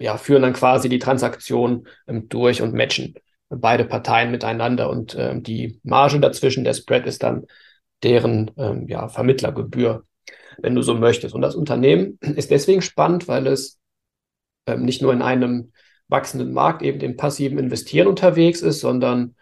[0.00, 3.14] ja, führen dann quasi die Transaktion ähm, durch und matchen
[3.48, 4.90] beide Parteien miteinander.
[4.90, 7.46] Und die Marge dazwischen, der Spread, ist dann
[8.02, 8.50] deren
[8.88, 10.04] ja, Vermittlergebühr,
[10.58, 11.32] wenn du so möchtest.
[11.32, 13.78] Und das Unternehmen ist deswegen spannend, weil es
[14.76, 15.70] nicht nur in einem
[16.08, 19.34] wachsenden Markt eben dem passiven Investieren unterwegs ist, sondern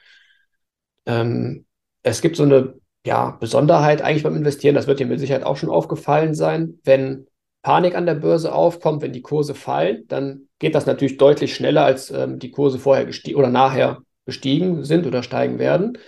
[1.07, 1.66] ähm,
[2.03, 2.74] es gibt so eine
[3.07, 7.27] ja, Besonderheit eigentlich beim Investieren, das wird dir mit Sicherheit auch schon aufgefallen sein, wenn
[7.62, 11.85] Panik an der Börse aufkommt, wenn die Kurse fallen, dann geht das natürlich deutlich schneller,
[11.85, 15.98] als ähm, die Kurse vorher oder nachher gestiegen sind oder steigen werden.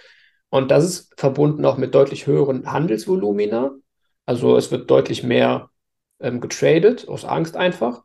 [0.50, 3.72] Und das ist verbunden auch mit deutlich höheren Handelsvolumina.
[4.26, 5.70] Also es wird deutlich mehr
[6.20, 8.04] ähm, getradet, aus Angst einfach.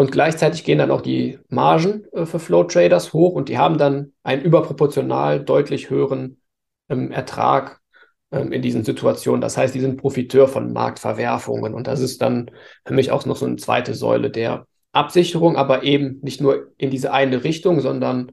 [0.00, 3.76] Und gleichzeitig gehen dann auch die Margen äh, für Flow Traders hoch und die haben
[3.76, 6.40] dann einen überproportional deutlich höheren
[6.88, 7.82] ähm, Ertrag
[8.30, 9.42] ähm, in diesen Situationen.
[9.42, 11.74] Das heißt, die sind Profiteur von Marktverwerfungen.
[11.74, 12.50] Und das ist dann
[12.86, 16.88] für mich auch noch so eine zweite Säule der Absicherung, aber eben nicht nur in
[16.88, 18.32] diese eine Richtung, sondern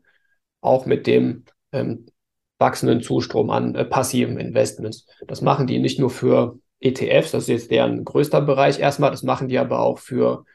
[0.62, 2.06] auch mit dem ähm,
[2.60, 5.06] wachsenden Zustrom an äh, passiven Investments.
[5.28, 9.24] Das machen die nicht nur für ETFs, das ist jetzt deren größter Bereich erstmal, das
[9.24, 10.46] machen die aber auch für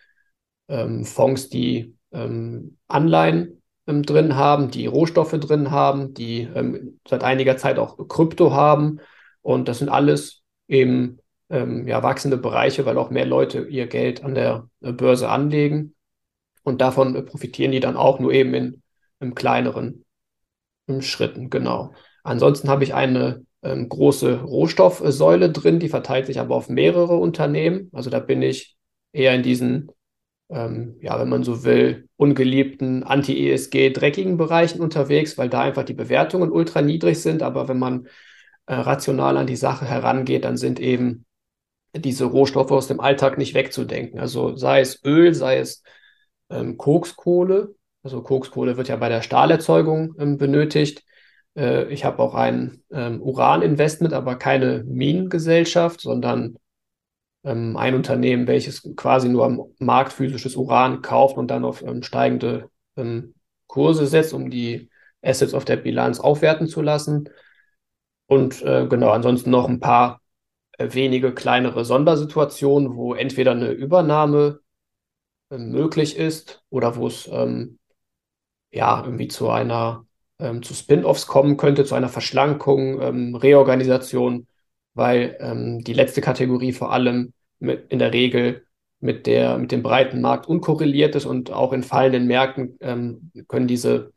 [0.73, 7.23] ähm, Fonds, die ähm, Anleihen ähm, drin haben, die Rohstoffe drin haben, die ähm, seit
[7.23, 9.01] einiger Zeit auch Krypto haben.
[9.43, 11.19] Und das sind alles eben
[11.51, 15.95] ähm, ja, wachsende Bereiche, weil auch mehr Leute ihr Geld an der äh, Börse anlegen.
[16.65, 18.83] Und davon äh, profitieren die dann auch nur eben in,
[19.21, 20.05] in kleineren
[20.87, 21.93] in Schritten, genau.
[22.25, 27.91] Ansonsten habe ich eine ähm, große Rohstoffsäule drin, die verteilt sich aber auf mehrere Unternehmen.
[27.93, 28.77] Also da bin ich
[29.13, 29.91] eher in diesen,
[30.53, 35.95] ähm, ja, wenn man so will, ungeliebten, anti-ESG, dreckigen Bereichen unterwegs, weil da einfach die
[35.95, 37.43] Bewertungen ultra niedrig sind.
[37.43, 38.07] Aber wenn man
[38.67, 41.25] äh, rational an die Sache herangeht, dann sind eben
[41.95, 44.21] diese Rohstoffe aus dem Alltag nicht wegzudenken.
[44.21, 45.83] Also sei es Öl, sei es
[46.51, 47.75] ähm, Kokskohle.
[48.03, 51.05] Also Kokskohle wird ja bei der Stahlerzeugung ähm, benötigt.
[51.57, 56.57] Äh, ich habe auch ein ähm, Uraninvestment, aber keine Minengesellschaft, sondern
[57.45, 62.03] ähm, ein Unternehmen, welches quasi nur am Markt physisches Uran kauft und dann auf ähm,
[62.03, 63.35] steigende ähm,
[63.67, 64.91] Kurse setzt, um die
[65.23, 67.29] Assets auf der Bilanz aufwerten zu lassen.
[68.27, 70.21] Und äh, genau, ansonsten noch ein paar
[70.79, 74.61] äh, wenige kleinere Sondersituationen, wo entweder eine Übernahme
[75.51, 77.79] äh, möglich ist oder wo es ähm,
[78.71, 80.07] ja irgendwie zu einer
[80.39, 84.47] ähm, zu Spin-offs kommen könnte, zu einer Verschlankung, ähm, Reorganisation,
[84.95, 88.67] weil ähm, die letzte Kategorie vor allem mit, in der Regel
[89.01, 93.67] mit, der, mit dem breiten Markt unkorreliert ist und auch in fallenden Märkten ähm, können
[93.67, 94.13] diese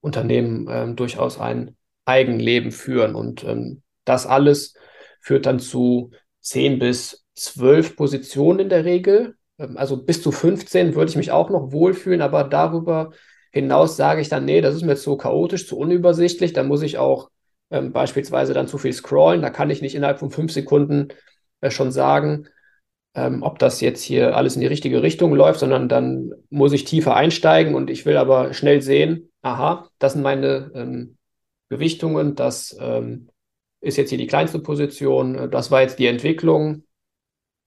[0.00, 3.14] Unternehmen ähm, durchaus ein Eigenleben führen.
[3.14, 4.74] Und ähm, das alles
[5.20, 9.36] führt dann zu 10 bis 12 Positionen in der Regel.
[9.56, 13.12] Also bis zu 15 würde ich mich auch noch wohlfühlen, aber darüber
[13.50, 16.52] hinaus sage ich dann, nee, das ist mir zu chaotisch, zu unübersichtlich.
[16.52, 17.30] Da muss ich auch
[17.74, 19.42] ähm, beispielsweise dann zu viel scrollen.
[19.42, 21.08] Da kann ich nicht innerhalb von fünf Sekunden
[21.60, 22.48] äh, schon sagen,
[23.14, 26.84] ähm, ob das jetzt hier alles in die richtige Richtung läuft, sondern dann muss ich
[26.84, 31.16] tiefer einsteigen und ich will aber schnell sehen, aha, das sind meine ähm,
[31.68, 33.30] Gewichtungen, das ähm,
[33.80, 36.84] ist jetzt hier die kleinste Position, äh, das war jetzt die Entwicklung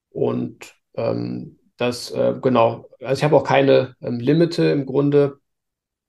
[0.10, 5.40] und ähm, das, äh, genau, also ich habe auch keine ähm, Limite im Grunde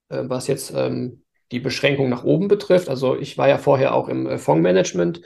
[0.09, 2.89] äh, was jetzt ähm, die Beschränkung nach oben betrifft.
[2.89, 5.23] Also ich war ja vorher auch im äh, Fondsmanagement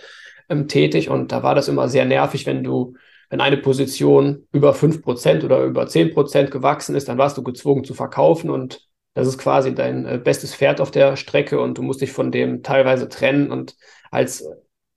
[0.49, 2.95] ähm, tätig und da war das immer sehr nervig, wenn du,
[3.31, 7.95] wenn eine Position über 5% oder über 10% gewachsen ist, dann warst du gezwungen zu
[7.95, 12.01] verkaufen und das ist quasi dein äh, bestes Pferd auf der Strecke und du musst
[12.01, 13.77] dich von dem teilweise trennen und
[14.11, 14.45] als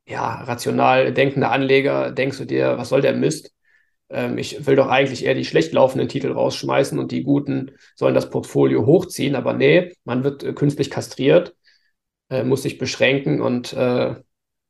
[0.07, 3.54] ja, rational denkender Anleger denkst du dir, was soll der Mist?
[4.09, 8.15] Ähm, ich will doch eigentlich eher die schlecht laufenden Titel rausschmeißen und die guten sollen
[8.15, 9.35] das Portfolio hochziehen.
[9.35, 11.55] Aber nee, man wird äh, künstlich kastriert,
[12.29, 14.15] äh, muss sich beschränken und äh,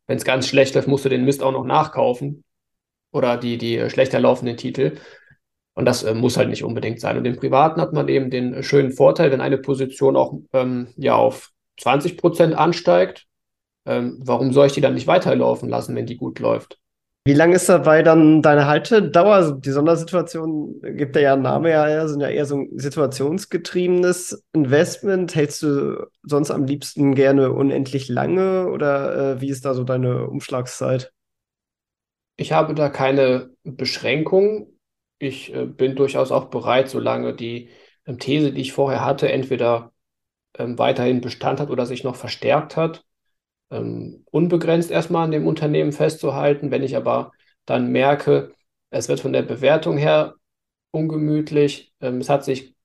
[0.07, 2.43] wenn es ganz schlecht läuft, musst du den Mist auch noch nachkaufen
[3.11, 4.97] oder die, die äh, schlechter laufenden Titel.
[5.73, 7.17] Und das äh, muss halt nicht unbedingt sein.
[7.17, 11.15] Und im Privaten hat man eben den schönen Vorteil, wenn eine Position auch ähm, ja,
[11.15, 13.27] auf 20 Prozent ansteigt,
[13.85, 16.79] ähm, warum soll ich die dann nicht weiterlaufen lassen, wenn die gut läuft?
[17.27, 19.33] Wie lange ist dabei dann deine Haltedauer?
[19.33, 25.33] Also die Sondersituation gibt ja ein Name ja, sind ja eher so ein situationsgetriebenes Investment.
[25.33, 30.27] Hältst du sonst am liebsten gerne unendlich lange oder äh, wie ist da so deine
[30.27, 31.13] Umschlagszeit?
[32.37, 34.67] Ich habe da keine Beschränkung.
[35.17, 37.69] Ich äh, bin durchaus auch bereit, solange die
[38.05, 39.93] ähm, These, die ich vorher hatte, entweder
[40.59, 43.03] ähm, weiterhin Bestand hat oder sich noch verstärkt hat,
[43.71, 46.71] ähm, unbegrenzt erstmal an dem Unternehmen festzuhalten.
[46.71, 47.31] Wenn ich aber
[47.65, 48.53] dann merke,
[48.89, 50.35] es wird von der Bewertung her
[50.91, 52.75] ungemütlich, ähm, es hat sich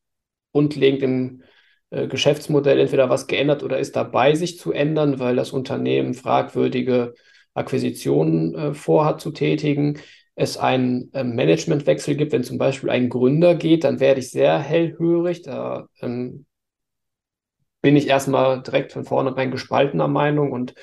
[0.52, 1.42] grundlegend im
[1.90, 7.14] äh, Geschäftsmodell entweder was geändert oder ist dabei, sich zu ändern, weil das Unternehmen fragwürdige
[7.54, 9.98] Akquisitionen äh, vorhat zu tätigen,
[10.34, 14.58] es einen äh, Managementwechsel gibt, wenn zum Beispiel ein Gründer geht, dann werde ich sehr
[14.58, 15.42] hellhörig.
[15.42, 16.46] Da ähm,
[17.82, 20.74] bin ich erstmal direkt von vornherein gespaltener Meinung und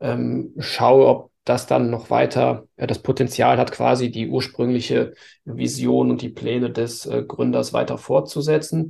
[0.00, 6.10] ähm, schaue, ob das dann noch weiter ja, das Potenzial hat, quasi die ursprüngliche Vision
[6.10, 8.88] und die Pläne des äh, Gründers weiter fortzusetzen.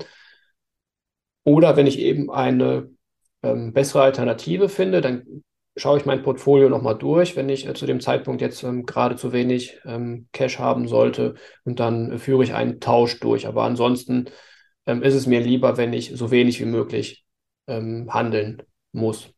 [1.45, 2.91] Oder wenn ich eben eine
[3.43, 5.43] ähm, bessere Alternative finde, dann
[5.77, 9.17] schaue ich mein Portfolio nochmal durch, wenn ich äh, zu dem Zeitpunkt jetzt ähm, gerade
[9.17, 13.47] zu wenig ähm, Cash haben sollte und dann äh, führe ich einen Tausch durch.
[13.47, 14.27] Aber ansonsten
[14.87, 17.24] ähm, ist es mir lieber, wenn ich so wenig wie möglich
[17.67, 19.31] ähm, handeln muss.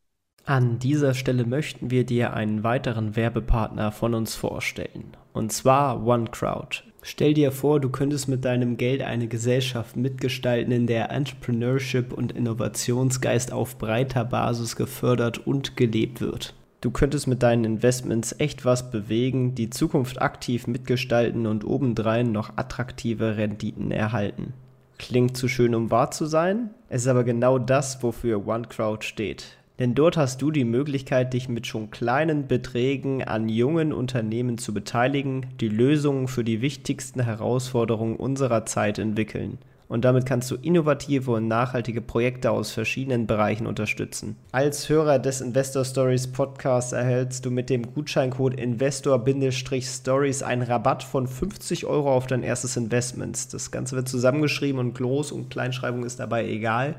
[0.45, 6.85] An dieser Stelle möchten wir dir einen weiteren Werbepartner von uns vorstellen, und zwar OneCrowd.
[7.01, 12.31] Stell dir vor, du könntest mit deinem Geld eine Gesellschaft mitgestalten, in der Entrepreneurship und
[12.31, 16.53] Innovationsgeist auf breiter Basis gefördert und gelebt wird.
[16.81, 22.57] Du könntest mit deinen Investments echt was bewegen, die Zukunft aktiv mitgestalten und obendrein noch
[22.57, 24.53] attraktive Renditen erhalten.
[24.97, 26.71] Klingt zu schön, um wahr zu sein?
[26.89, 29.57] Es ist aber genau das, wofür OneCrowd steht.
[29.79, 34.73] Denn dort hast du die Möglichkeit, dich mit schon kleinen Beträgen an jungen Unternehmen zu
[34.73, 39.59] beteiligen, die Lösungen für die wichtigsten Herausforderungen unserer Zeit entwickeln.
[39.89, 44.35] Und damit kannst du innovative und nachhaltige Projekte aus verschiedenen Bereichen unterstützen.
[44.51, 51.27] Als Hörer des Investor Stories Podcasts erhältst du mit dem Gutscheincode Investor-Stories einen Rabatt von
[51.27, 53.53] 50 Euro auf dein erstes Investment.
[53.53, 56.95] Das Ganze wird zusammengeschrieben und Groß- und Kleinschreibung ist dabei egal.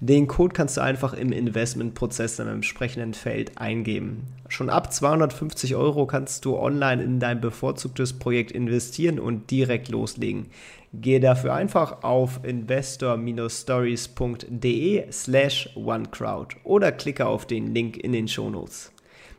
[0.00, 4.26] Den Code kannst du einfach im Investmentprozess im entsprechenden Feld eingeben.
[4.48, 10.46] Schon ab 250 Euro kannst du online in dein bevorzugtes Projekt investieren und direkt loslegen.
[10.92, 18.92] Gehe dafür einfach auf investor-stories.de slash onecrowd oder klicke auf den Link in den Shownotes.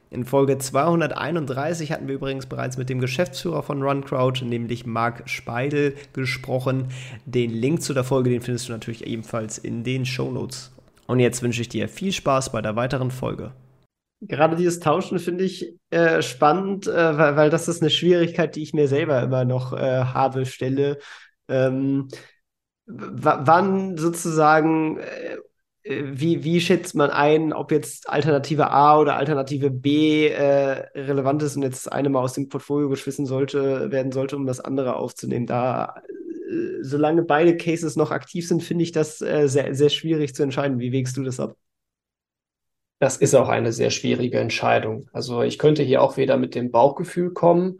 [0.09, 5.95] In Folge 231 hatten wir übrigens bereits mit dem Geschäftsführer von RunCrowd, nämlich Marc Speidel,
[6.11, 6.89] gesprochen.
[7.25, 10.71] Den Link zu der Folge, den findest du natürlich ebenfalls in den Shownotes.
[11.07, 13.53] Und jetzt wünsche ich dir viel Spaß bei der weiteren Folge.
[14.21, 18.63] Gerade dieses Tauschen finde ich äh, spannend, äh, weil, weil das ist eine Schwierigkeit, die
[18.63, 20.99] ich mir selber immer noch äh, habe, stelle
[21.51, 22.07] ähm,
[22.85, 25.37] wann sozusagen, äh,
[25.83, 31.55] wie, wie schätzt man ein, ob jetzt Alternative A oder Alternative B äh, relevant ist
[31.55, 35.47] und jetzt eine mal aus dem Portfolio geschmissen sollte, werden sollte, um das andere aufzunehmen?
[35.47, 35.95] Da,
[36.49, 40.43] äh, solange beide Cases noch aktiv sind, finde ich das äh, sehr, sehr schwierig zu
[40.43, 40.79] entscheiden.
[40.79, 41.55] Wie wägst du das ab?
[42.99, 45.09] Das ist auch eine sehr schwierige Entscheidung.
[45.11, 47.79] Also ich könnte hier auch wieder mit dem Bauchgefühl kommen.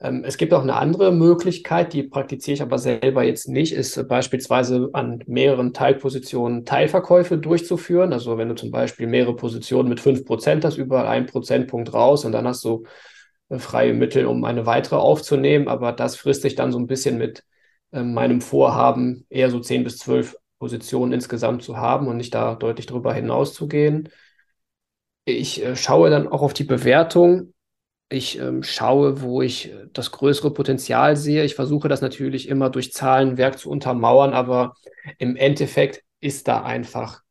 [0.00, 3.96] Ähm, es gibt auch eine andere Möglichkeit, die praktiziere ich aber selber jetzt nicht, ist
[3.96, 8.12] äh, beispielsweise an mehreren Teilpositionen Teilverkäufe durchzuführen.
[8.12, 12.32] Also wenn du zum Beispiel mehrere Positionen mit 5% hast, überall einen Prozentpunkt raus und
[12.32, 12.84] dann hast du
[13.48, 15.68] äh, freie Mittel, um eine weitere aufzunehmen.
[15.68, 17.44] Aber das frisst sich dann so ein bisschen mit
[17.92, 22.54] äh, meinem Vorhaben, eher so 10 bis 12 Positionen insgesamt zu haben und nicht da
[22.54, 24.08] deutlich darüber hinaus zu gehen.
[25.26, 27.52] Ich schaue dann auch auf die Bewertung
[28.08, 31.44] ich ähm, schaue, wo ich äh, das größere Potenzial sehe.
[31.44, 34.74] Ich versuche das natürlich immer durch Zahlenwerk zu untermauern, aber
[35.18, 37.22] im Endeffekt ist da einfach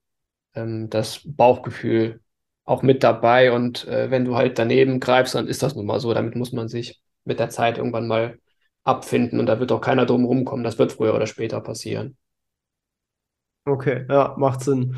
[0.55, 2.21] ähm, das Bauchgefühl
[2.65, 3.51] auch mit dabei.
[3.51, 6.13] Und äh, wenn du halt daneben greifst, dann ist das nun mal so.
[6.13, 8.39] Damit muss man sich mit der Zeit irgendwann mal
[8.83, 10.63] abfinden und da wird auch keiner drum rumkommen.
[10.63, 12.17] Das wird früher oder später passieren.
[13.67, 14.95] Okay, ja, macht Sinn.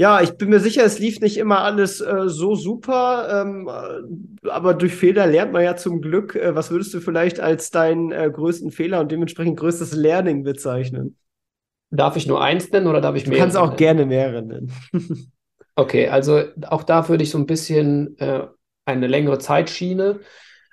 [0.00, 4.48] Ja, ich bin mir sicher, es lief nicht immer alles äh, so super, ähm, äh,
[4.48, 6.34] aber durch Fehler lernt man ja zum Glück.
[6.34, 11.18] Äh, was würdest du vielleicht als deinen äh, größten Fehler und dementsprechend größtes Learning bezeichnen?
[11.90, 13.36] Darf ich nur eins nennen oder darf ich mehrere?
[13.36, 13.76] Du kannst auch nennen?
[13.76, 14.72] gerne mehrere nennen.
[15.74, 18.46] okay, also auch da würde ich so ein bisschen äh,
[18.86, 20.20] eine längere Zeitschiene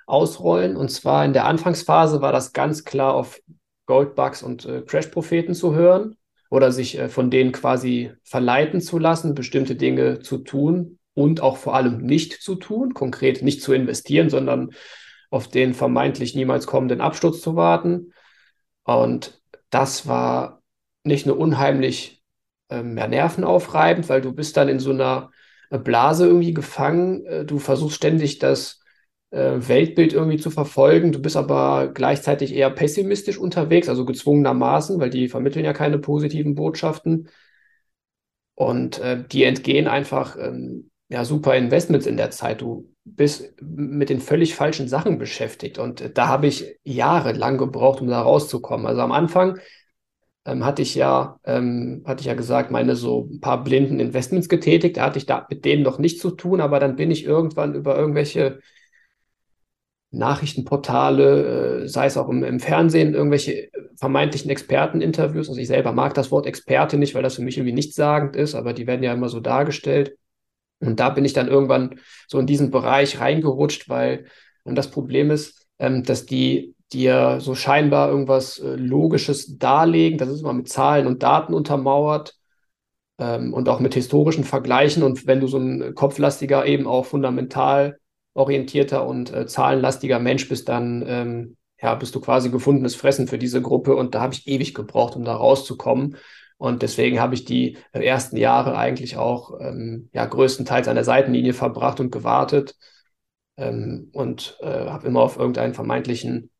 [0.06, 0.74] ausrollen.
[0.74, 3.38] Und zwar in der Anfangsphase war das ganz klar auf
[3.84, 6.16] Goldbugs und Crash-Propheten zu hören
[6.50, 11.56] oder sich äh, von denen quasi verleiten zu lassen, bestimmte Dinge zu tun und auch
[11.56, 14.70] vor allem nicht zu tun, konkret nicht zu investieren, sondern
[15.30, 18.12] auf den vermeintlich niemals kommenden Absturz zu warten.
[18.84, 20.62] Und das war
[21.04, 22.22] nicht nur unheimlich
[22.70, 25.30] ähm, ja, nervenaufreibend, weil du bist dann in so einer
[25.70, 27.26] Blase irgendwie gefangen.
[27.26, 28.80] Äh, du versuchst ständig das
[29.30, 31.12] Weltbild irgendwie zu verfolgen.
[31.12, 36.54] Du bist aber gleichzeitig eher pessimistisch unterwegs, also gezwungenermaßen, weil die vermitteln ja keine positiven
[36.54, 37.28] Botschaften.
[38.54, 42.60] Und äh, die entgehen einfach ähm, ja, super Investments in der Zeit.
[42.60, 45.78] Du bist mit den völlig falschen Sachen beschäftigt.
[45.78, 48.86] Und äh, da habe ich jahrelang gebraucht, um da rauszukommen.
[48.86, 49.58] Also am Anfang
[50.44, 54.48] ähm, hatte ich ja, ähm, hatte ich ja gesagt, meine so ein paar blinden Investments
[54.48, 54.96] getätigt.
[54.96, 57.74] Da hatte ich da mit denen noch nichts zu tun, aber dann bin ich irgendwann
[57.74, 58.60] über irgendwelche
[60.10, 65.48] Nachrichtenportale, äh, sei es auch im, im, Fernsehen, irgendwelche vermeintlichen Experteninterviews.
[65.48, 68.54] Also ich selber mag das Wort Experte nicht, weil das für mich irgendwie nichtssagend ist,
[68.54, 70.16] aber die werden ja immer so dargestellt.
[70.80, 74.26] Und da bin ich dann irgendwann so in diesen Bereich reingerutscht, weil
[74.64, 80.18] und das Problem ist, ähm, dass die dir so scheinbar irgendwas äh, Logisches darlegen.
[80.18, 82.34] Das ist immer mit Zahlen und Daten untermauert
[83.18, 85.02] ähm, und auch mit historischen Vergleichen.
[85.02, 87.98] Und wenn du so ein kopflastiger, eben auch fundamental
[88.38, 93.38] orientierter und äh, zahlenlastiger Mensch bist, dann ähm, ja, bist du quasi gefundenes Fressen für
[93.38, 96.16] diese Gruppe und da habe ich ewig gebraucht, um da rauszukommen.
[96.56, 101.52] Und deswegen habe ich die ersten Jahre eigentlich auch ähm, ja, größtenteils an der Seitenlinie
[101.52, 102.76] verbracht und gewartet
[103.56, 106.50] ähm, und äh, habe immer auf irgendeinen vermeintlichen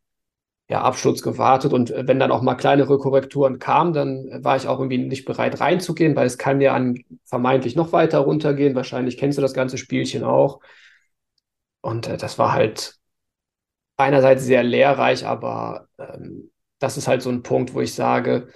[0.68, 1.72] ja, Absturz gewartet.
[1.72, 5.24] Und äh, wenn dann auch mal kleinere Korrekturen kamen, dann war ich auch irgendwie nicht
[5.24, 8.76] bereit reinzugehen, weil es kann ja an vermeintlich noch weiter runtergehen.
[8.76, 10.61] Wahrscheinlich kennst du das ganze Spielchen auch.
[11.81, 12.97] Und äh, das war halt
[13.97, 18.49] einerseits sehr lehrreich, aber ähm, das ist halt so ein Punkt, wo ich sage,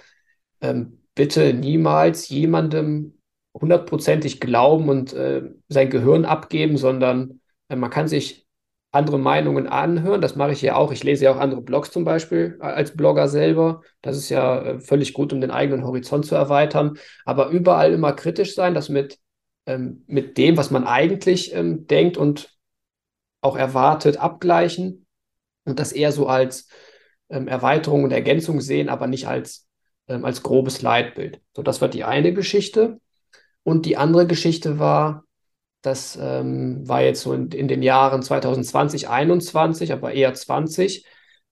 [0.61, 3.19] ähm, bitte niemals jemandem
[3.53, 8.47] hundertprozentig glauben und äh, sein Gehirn abgeben, sondern äh, man kann sich
[8.91, 10.21] andere Meinungen anhören.
[10.21, 10.91] Das mache ich ja auch.
[10.91, 13.81] Ich lese ja auch andere Blogs zum Beispiel äh, als Blogger selber.
[14.01, 16.97] Das ist ja äh, völlig gut, um den eigenen Horizont zu erweitern.
[17.25, 19.19] Aber überall immer kritisch sein, das mit,
[19.65, 22.52] ähm, mit dem, was man eigentlich ähm, denkt und
[23.43, 25.05] auch erwartet, abgleichen
[25.65, 26.67] und das eher so als
[27.29, 29.67] ähm, Erweiterung und Ergänzung sehen, aber nicht als,
[30.07, 31.41] ähm, als grobes Leitbild.
[31.55, 32.99] So, das war die eine Geschichte.
[33.63, 35.23] Und die andere Geschichte war,
[35.81, 41.05] das ähm, war jetzt so in, in, den Jahren 2020, 2021, aber eher 20,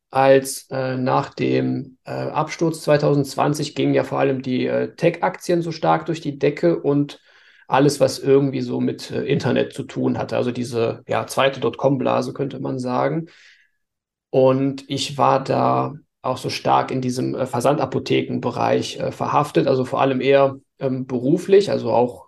[0.10, 5.72] als äh, nach dem äh, Absturz 2020 gingen ja vor allem die äh, Tech-Aktien so
[5.72, 7.22] stark durch die Decke und
[7.72, 10.36] alles, was irgendwie so mit äh, Internet zu tun hatte.
[10.38, 13.28] Also diese ja, zweite Dotcom-Blase, könnte man sagen.
[14.30, 20.02] Und ich war da auch so stark in diesem äh, Versandapothekenbereich äh, verhaftet, also vor
[20.02, 22.28] allem eher ähm, beruflich, also auch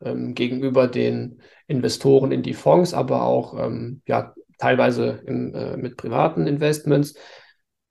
[0.00, 5.96] ähm, gegenüber den Investoren in die Fonds, aber auch ähm, ja, teilweise im, äh, mit
[5.96, 7.14] privaten Investments.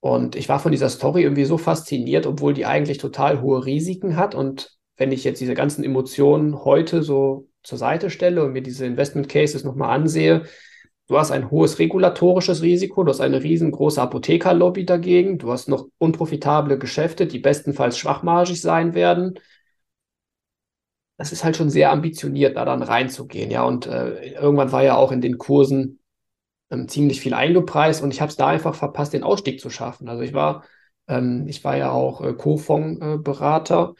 [0.00, 4.16] Und ich war von dieser Story irgendwie so fasziniert, obwohl die eigentlich total hohe Risiken
[4.16, 4.34] hat.
[4.34, 8.86] Und wenn ich jetzt diese ganzen Emotionen heute so zur Seite stelle und mir diese
[8.86, 10.44] Investment Cases nochmal ansehe,
[11.06, 15.88] du hast ein hohes regulatorisches Risiko, du hast eine riesengroße Apothekerlobby dagegen, du hast noch
[15.98, 19.38] unprofitable Geschäfte, die bestenfalls schwachmargig sein werden
[21.18, 23.50] das ist halt schon sehr ambitioniert, da dann reinzugehen.
[23.50, 25.98] Ja, und äh, irgendwann war ja auch in den Kursen
[26.70, 30.08] ähm, ziemlich viel eingepreist und ich habe es da einfach verpasst, den Ausstieg zu schaffen.
[30.08, 30.64] Also ich war,
[31.08, 33.94] ähm, ich war ja auch äh, Co-Fonds-Berater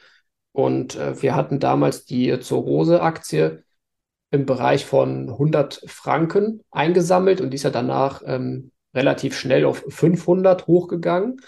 [0.51, 3.63] und äh, wir hatten damals die Zorose-Aktie
[4.31, 9.83] im Bereich von 100 Franken eingesammelt und die ist ja danach ähm, relativ schnell auf
[9.87, 11.41] 500 hochgegangen.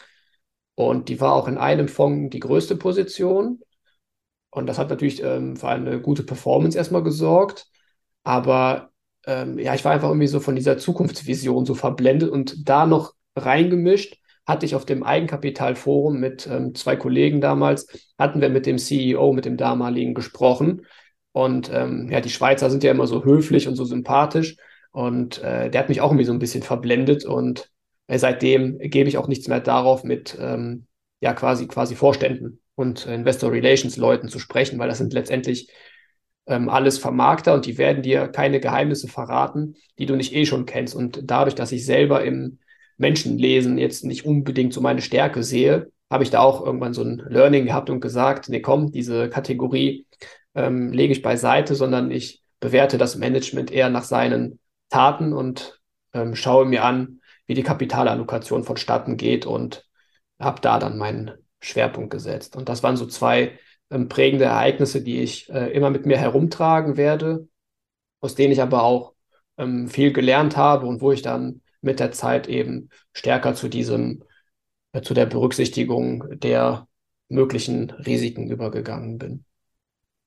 [0.75, 3.61] Und die war auch in einem Fonds die größte Position.
[4.49, 7.67] Und das hat natürlich ähm, für eine gute Performance erstmal gesorgt.
[8.23, 8.91] Aber
[9.25, 13.13] ähm, ja, ich war einfach irgendwie so von dieser Zukunftsvision so verblendet und da noch
[13.35, 17.87] reingemischt hatte ich auf dem Eigenkapitalforum mit ähm, zwei Kollegen damals,
[18.17, 20.85] hatten wir mit dem CEO, mit dem damaligen gesprochen.
[21.31, 24.57] Und ähm, ja, die Schweizer sind ja immer so höflich und so sympathisch.
[24.91, 27.25] Und äh, der hat mich auch irgendwie so ein bisschen verblendet.
[27.25, 27.69] Und
[28.07, 30.87] äh, seitdem gebe ich auch nichts mehr darauf, mit ähm,
[31.21, 35.69] ja quasi quasi Vorständen und Investor Relations Leuten zu sprechen, weil das sind letztendlich
[36.47, 40.65] ähm, alles Vermarkter und die werden dir keine Geheimnisse verraten, die du nicht eh schon
[40.65, 40.95] kennst.
[40.95, 42.59] Und dadurch, dass ich selber im
[43.01, 47.21] Menschenlesen jetzt nicht unbedingt so meine Stärke sehe, habe ich da auch irgendwann so ein
[47.27, 50.05] Learning gehabt und gesagt, nee, komm, diese Kategorie
[50.55, 55.79] ähm, lege ich beiseite, sondern ich bewerte das Management eher nach seinen Taten und
[56.13, 59.85] ähm, schaue mir an, wie die Kapitalallokation vonstatten geht und
[60.39, 62.55] habe da dann meinen Schwerpunkt gesetzt.
[62.55, 63.57] Und das waren so zwei
[63.89, 67.47] ähm, prägende Ereignisse, die ich äh, immer mit mir herumtragen werde,
[68.19, 69.13] aus denen ich aber auch
[69.57, 74.23] ähm, viel gelernt habe und wo ich dann mit der Zeit eben stärker zu diesem,
[74.93, 76.87] äh, zu der Berücksichtigung der
[77.29, 79.45] möglichen Risiken übergegangen bin.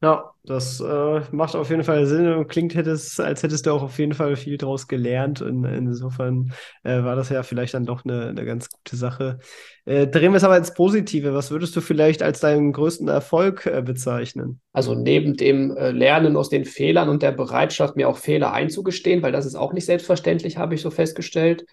[0.04, 3.82] Ja, das äh, macht auf jeden Fall Sinn und klingt, hättest, als hättest du auch
[3.82, 5.40] auf jeden Fall viel daraus gelernt.
[5.40, 6.52] Und insofern
[6.82, 9.38] äh, war das ja vielleicht dann doch eine, eine ganz gute Sache.
[9.86, 11.32] Äh, drehen wir es aber ins Positive.
[11.32, 14.60] Was würdest du vielleicht als deinen größten Erfolg äh, bezeichnen?
[14.74, 19.22] Also neben dem äh, Lernen aus den Fehlern und der Bereitschaft, mir auch Fehler einzugestehen,
[19.22, 21.64] weil das ist auch nicht selbstverständlich, habe ich so festgestellt.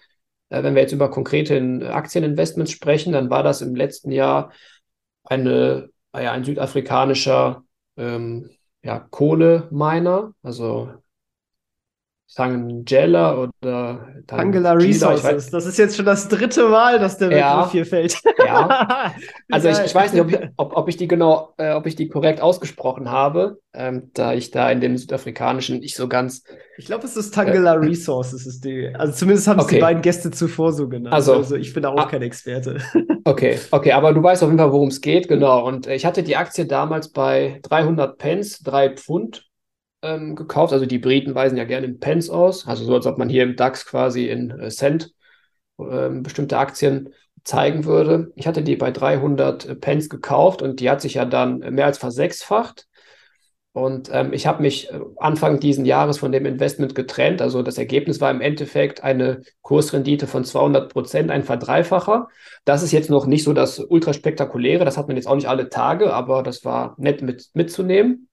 [0.48, 4.52] Äh, wenn wir jetzt über konkrete Aktieninvestments sprechen, dann war das im letzten Jahr
[5.22, 7.62] eine, ja, ein südafrikanischer
[7.96, 8.50] ähm,
[8.82, 11.01] ja, Kohleminer, also
[12.34, 15.50] Tangela oder Tangela Resources.
[15.50, 18.16] Das ist jetzt schon das dritte Mal, dass der ja, Begriff hier fällt.
[18.38, 19.12] Ja.
[19.50, 21.94] also ich, ich, weiß nicht, ob ich, ob, ob ich, die genau, äh, ob ich
[21.94, 26.44] die korrekt ausgesprochen habe, ähm, da ich da in dem südafrikanischen nicht so ganz.
[26.78, 28.90] Ich glaube, es ist Tangela äh, Resources, ist die.
[28.94, 29.74] Also zumindest haben es okay.
[29.74, 31.14] die beiden Gäste zuvor so genannt.
[31.14, 32.80] Also, also ich bin da auch ah, kein Experte.
[33.24, 35.64] Okay, okay, aber du weißt auf jeden Fall, worum es geht, genau.
[35.64, 39.51] Und ich hatte die Aktie damals bei 300 Pence, 3 Pfund
[40.02, 40.72] ähm, gekauft.
[40.72, 43.44] Also die Briten weisen ja gerne in Pence aus, also so, als ob man hier
[43.44, 45.12] im DAX quasi in äh, Cent
[45.78, 47.10] äh, bestimmte Aktien
[47.44, 48.32] zeigen würde.
[48.36, 51.86] Ich hatte die bei 300 äh, Pence gekauft und die hat sich ja dann mehr
[51.86, 52.86] als versechsfacht.
[53.74, 57.40] Und ähm, ich habe mich äh, Anfang diesen Jahres von dem Investment getrennt.
[57.40, 62.28] Also das Ergebnis war im Endeffekt eine Kursrendite von 200 Prozent, ein Verdreifacher.
[62.66, 64.84] Das ist jetzt noch nicht so das ultraspektakuläre.
[64.84, 68.28] Das hat man jetzt auch nicht alle Tage, aber das war nett mit, mitzunehmen.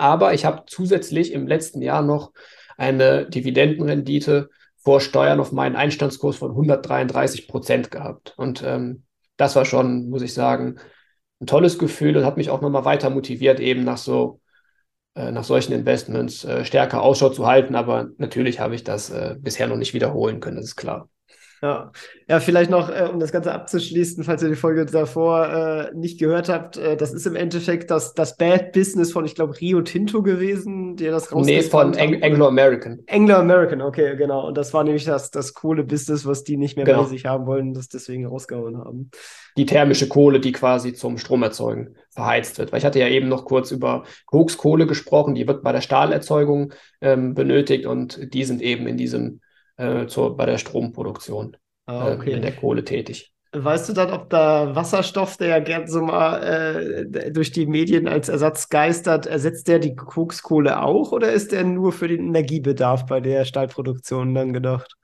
[0.00, 2.32] Aber ich habe zusätzlich im letzten Jahr noch
[2.78, 4.48] eine Dividendenrendite
[4.78, 8.32] vor Steuern auf meinen Einstandskurs von 133 Prozent gehabt.
[8.38, 9.04] Und ähm,
[9.36, 10.76] das war schon, muss ich sagen,
[11.40, 14.40] ein tolles Gefühl und hat mich auch nochmal weiter motiviert, eben nach so
[15.14, 17.74] äh, nach solchen Investments äh, stärker Ausschau zu halten.
[17.74, 21.10] Aber natürlich habe ich das äh, bisher noch nicht wiederholen können, das ist klar.
[21.62, 21.92] Ja,
[22.28, 26.18] ja vielleicht noch, äh, um das Ganze abzuschließen, falls ihr die Folge davor äh, nicht
[26.18, 29.82] gehört habt, äh, das ist im Endeffekt das, das Bad Business von, ich glaube, Rio
[29.82, 33.00] Tinto gewesen, der das rausgebracht Nee, von Ang Anglo-American.
[33.08, 34.46] Anglo-American, okay, genau.
[34.46, 37.02] Und das war nämlich das, das Kohle-Business, was die nicht mehr genau.
[37.02, 39.10] bei sich haben wollen das deswegen rausgehauen haben.
[39.56, 42.72] Die thermische Kohle, die quasi zum Stromerzeugen verheizt wird.
[42.72, 46.72] Weil ich hatte ja eben noch kurz über Kokskohle gesprochen, die wird bei der Stahlerzeugung
[47.00, 49.40] ähm, benötigt und die sind eben in diesem
[49.80, 51.56] äh, zur, bei der Stromproduktion
[51.86, 52.32] ah, okay.
[52.32, 53.32] äh, in der Kohle tätig.
[53.52, 58.06] Weißt du dann, ob da Wasserstoff, der ja gern so mal äh, durch die Medien
[58.06, 63.06] als Ersatz geistert, ersetzt der die Kokskohle auch oder ist der nur für den Energiebedarf
[63.06, 64.94] bei der Stahlproduktion dann gedacht?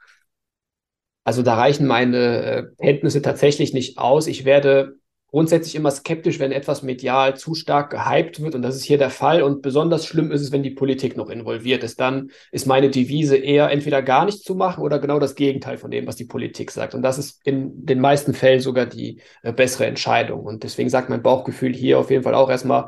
[1.25, 4.29] Also da reichen meine äh, Kenntnisse tatsächlich nicht aus.
[4.29, 4.95] Ich werde
[5.37, 8.55] grundsätzlich immer skeptisch, wenn etwas medial zu stark gehypt wird.
[8.55, 9.43] Und das ist hier der Fall.
[9.43, 12.01] Und besonders schlimm ist es, wenn die Politik noch involviert ist.
[12.01, 15.91] Dann ist meine Devise eher entweder gar nichts zu machen oder genau das Gegenteil von
[15.91, 16.95] dem, was die Politik sagt.
[16.95, 20.41] Und das ist in den meisten Fällen sogar die äh, bessere Entscheidung.
[20.41, 22.87] Und deswegen sagt mein Bauchgefühl hier auf jeden Fall auch erstmal,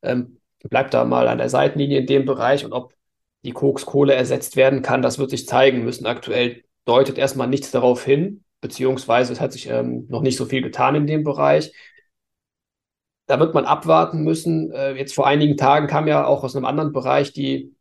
[0.00, 0.38] ähm,
[0.70, 2.64] bleibt da mal an der Seitenlinie in dem Bereich.
[2.64, 2.94] Und ob
[3.44, 6.06] die Kokskohle ersetzt werden kann, das wird sich zeigen müssen.
[6.06, 10.62] Aktuell deutet erstmal nichts darauf hin beziehungsweise es hat sich ähm, noch nicht so viel
[10.62, 11.72] getan in dem Bereich.
[13.30, 14.72] Da wird man abwarten müssen.
[14.72, 17.72] Äh, jetzt vor einigen Tagen kam ja auch aus einem anderen Bereich die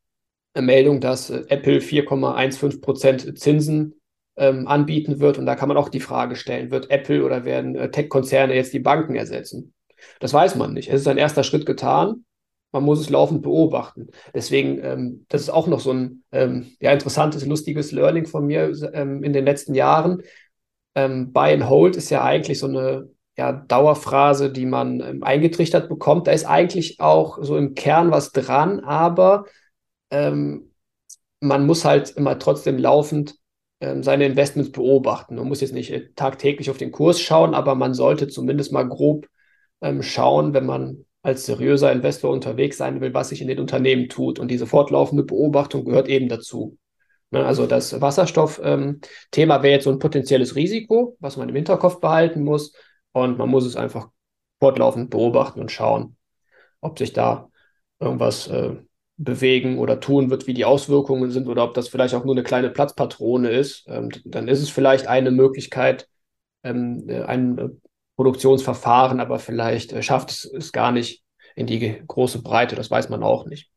[0.53, 3.99] äh, Meldung, dass äh, Apple 4,15 Prozent Zinsen
[4.37, 5.39] ähm, anbieten wird.
[5.39, 8.79] Und da kann man auch die Frage stellen, wird Apple oder werden Tech-Konzerne jetzt die
[8.79, 9.73] Banken ersetzen?
[10.19, 10.89] Das weiß man nicht.
[10.89, 12.25] Es ist ein erster Schritt getan.
[12.71, 14.09] Man muss es laufend beobachten.
[14.35, 18.71] Deswegen, ähm, das ist auch noch so ein ähm, ja, interessantes, lustiges Learning von mir
[18.93, 20.21] ähm, in den letzten Jahren.
[20.93, 25.87] Ähm, Buy and Hold ist ja eigentlich so eine ja, Dauerphrase, die man ähm, eingetrichtert
[25.87, 26.27] bekommt.
[26.27, 29.45] Da ist eigentlich auch so im Kern was dran, aber
[30.11, 30.73] ähm,
[31.39, 33.35] man muss halt immer trotzdem laufend
[33.79, 35.35] ähm, seine Investments beobachten.
[35.35, 38.83] Man muss jetzt nicht äh, tagtäglich auf den Kurs schauen, aber man sollte zumindest mal
[38.83, 39.25] grob
[39.79, 44.09] ähm, schauen, wenn man als seriöser Investor unterwegs sein will, was sich in den Unternehmen
[44.09, 44.37] tut.
[44.37, 46.77] Und diese fortlaufende Beobachtung gehört eben dazu.
[47.31, 52.01] Ne, also das Wasserstoff-Thema ähm, wäre jetzt so ein potenzielles Risiko, was man im Hinterkopf
[52.01, 52.73] behalten muss.
[53.11, 54.09] Und man muss es einfach
[54.59, 56.17] fortlaufend beobachten und schauen,
[56.81, 57.49] ob sich da
[57.99, 58.75] irgendwas äh,
[59.17, 62.43] bewegen oder tun wird, wie die Auswirkungen sind oder ob das vielleicht auch nur eine
[62.43, 63.85] kleine Platzpatrone ist.
[63.87, 66.07] Ähm, dann ist es vielleicht eine Möglichkeit,
[66.63, 67.69] ähm, äh, ein äh,
[68.15, 71.23] Produktionsverfahren, aber vielleicht äh, schafft es es gar nicht
[71.55, 72.75] in die große Breite.
[72.75, 73.69] Das weiß man auch nicht.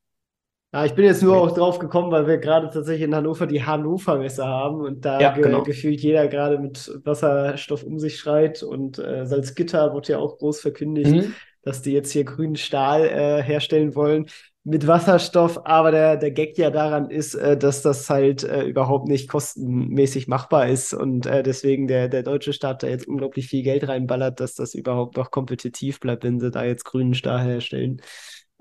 [0.75, 3.63] Ja, ich bin jetzt nur auch drauf gekommen, weil wir gerade tatsächlich in Hannover die
[3.63, 5.63] Hannover-Messe haben und da ja, ge genau.
[5.63, 10.61] gefühlt jeder gerade mit Wasserstoff um sich schreit und äh, Salzgitter wird ja auch groß
[10.61, 11.35] verkündigt, mhm.
[11.63, 14.29] dass die jetzt hier grünen Stahl äh, herstellen wollen
[14.65, 19.09] mit Wasserstoff, aber der, der Gag ja daran ist, äh, dass das halt äh, überhaupt
[19.09, 23.63] nicht kostenmäßig machbar ist und äh, deswegen der, der deutsche Staat da jetzt unglaublich viel
[23.63, 28.01] Geld reinballert, dass das überhaupt noch kompetitiv bleibt, wenn sie da jetzt grünen Stahl herstellen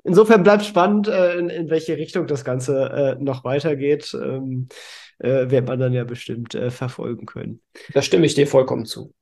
[0.03, 4.13] insofern bleibt spannend, äh, in, in welche Richtung das Ganze äh, noch weitergeht.
[4.13, 4.67] Ähm,
[5.19, 7.61] äh, wird man dann ja bestimmt äh, verfolgen können.
[7.93, 9.13] Da stimme ich dir vollkommen zu.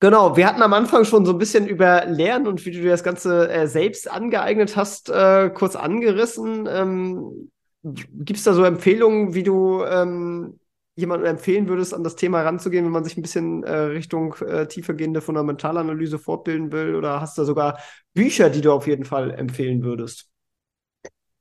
[0.00, 2.90] Genau, wir hatten am Anfang schon so ein bisschen über Lernen und wie du dir
[2.90, 6.66] das Ganze äh, selbst angeeignet hast, äh, kurz angerissen.
[6.70, 7.50] Ähm,
[7.82, 10.58] Gibt es da so Empfehlungen, wie du ähm,
[10.94, 14.66] jemandem empfehlen würdest, an das Thema ranzugehen, wenn man sich ein bisschen äh, Richtung äh,
[14.66, 16.94] tiefergehende Fundamentalanalyse fortbilden will?
[16.94, 17.78] Oder hast du sogar
[18.12, 20.28] Bücher, die du auf jeden Fall empfehlen würdest?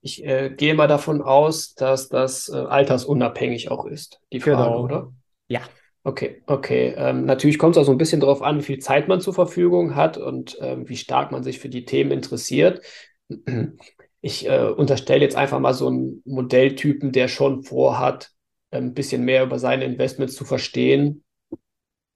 [0.01, 4.83] Ich äh, gehe mal davon aus, dass das äh, altersunabhängig auch ist, die Frage, genau.
[4.83, 5.13] oder?
[5.47, 5.61] Ja.
[6.03, 6.93] Okay, okay.
[6.95, 9.33] Ähm, natürlich kommt es auch so ein bisschen darauf an, wie viel Zeit man zur
[9.33, 12.81] Verfügung hat und ähm, wie stark man sich für die Themen interessiert.
[14.21, 18.31] Ich äh, unterstelle jetzt einfach mal so einen Modelltypen, der schon vorhat,
[18.71, 21.23] ein bisschen mehr über seine Investments zu verstehen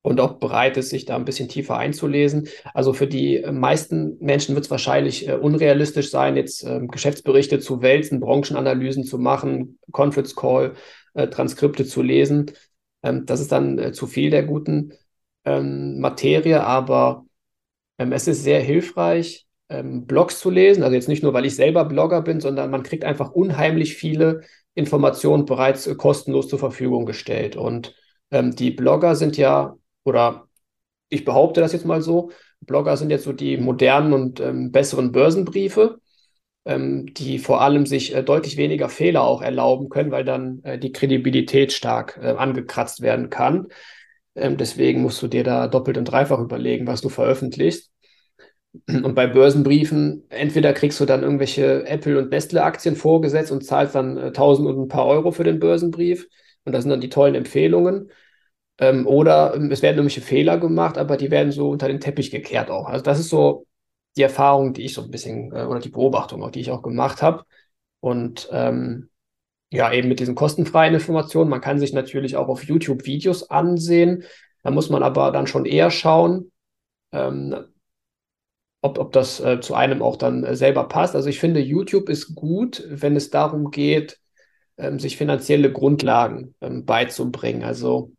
[0.02, 2.48] und auch bereit ist, sich da ein bisschen tiefer einzulesen.
[2.74, 7.82] Also für die meisten Menschen wird es wahrscheinlich äh, unrealistisch sein, jetzt äh, Geschäftsberichte zu
[7.82, 10.74] wälzen, Branchenanalysen zu machen, Conference Call,
[11.14, 12.52] äh, Transkripte zu lesen.
[13.02, 14.94] Ähm, das ist dann äh, zu viel der guten
[15.46, 17.26] ähm, Materie, aber
[17.98, 20.84] ähm, es ist sehr hilfreich, ähm, Blogs zu lesen.
[20.84, 24.42] Also jetzt nicht nur, weil ich selber Blogger bin, sondern man kriegt einfach unheimlich viele
[24.76, 27.56] Informationen bereits äh, kostenlos zur Verfügung gestellt.
[27.56, 27.96] Und
[28.32, 30.48] ähm, die Blogger sind ja, oder
[31.10, 35.12] ich behaupte das jetzt mal so, Blogger sind jetzt so die modernen und ähm, besseren
[35.12, 36.00] Börsenbriefe,
[36.66, 40.80] ähm, die vor allem sich äh, deutlich weniger Fehler auch erlauben können, weil dann äh,
[40.80, 43.68] die Kredibilität stark äh, angekratzt werden kann.
[44.36, 47.93] Ähm, deswegen musst du dir da doppelt und dreifach überlegen, was du veröffentlichst.
[48.88, 54.18] Und bei Börsenbriefen, entweder kriegst du dann irgendwelche Apple- und Nestle-Aktien vorgesetzt und zahlst dann
[54.18, 56.28] äh, 1000 und ein paar Euro für den Börsenbrief.
[56.66, 58.10] Und das sind dann die tollen Empfehlungen.
[58.80, 62.32] Ähm, oder ähm, es werden irgendwelche Fehler gemacht, aber die werden so unter den Teppich
[62.32, 62.88] gekehrt auch.
[62.88, 63.68] Also das ist so
[64.18, 66.82] die Erfahrung, die ich so ein bisschen, äh, oder die Beobachtung auch, die ich auch
[66.82, 67.46] gemacht habe.
[68.00, 69.10] Und ähm,
[69.72, 71.50] ja, eben mit diesen kostenfreien Informationen.
[71.50, 74.24] Man kann sich natürlich auch auf YouTube Videos ansehen.
[74.64, 76.52] Da muss man aber dann schon eher schauen,
[77.12, 77.73] ähm,
[78.84, 81.16] ob, ob das äh, zu einem auch dann äh, selber passt.
[81.16, 84.20] Also ich finde, YouTube ist gut, wenn es darum geht,
[84.78, 87.64] ähm, sich finanzielle Grundlagen ähm, beizubringen.
[87.64, 88.12] Also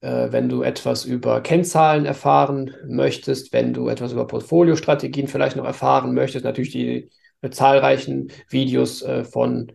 [0.00, 5.64] äh, wenn du etwas über Kennzahlen erfahren möchtest, wenn du etwas über Portfoliostrategien vielleicht noch
[5.64, 7.10] erfahren möchtest, natürlich die
[7.42, 9.72] äh, zahlreichen Videos äh, von,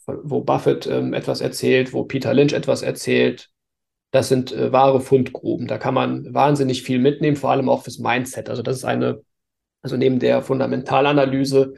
[0.00, 3.50] von, wo Buffett ähm, etwas erzählt, wo Peter Lynch etwas erzählt.
[4.12, 5.66] Das sind äh, wahre Fundgruben.
[5.66, 8.48] Da kann man wahnsinnig viel mitnehmen, vor allem auch fürs Mindset.
[8.48, 9.20] Also das ist eine,
[9.84, 11.74] also neben der Fundamentalanalyse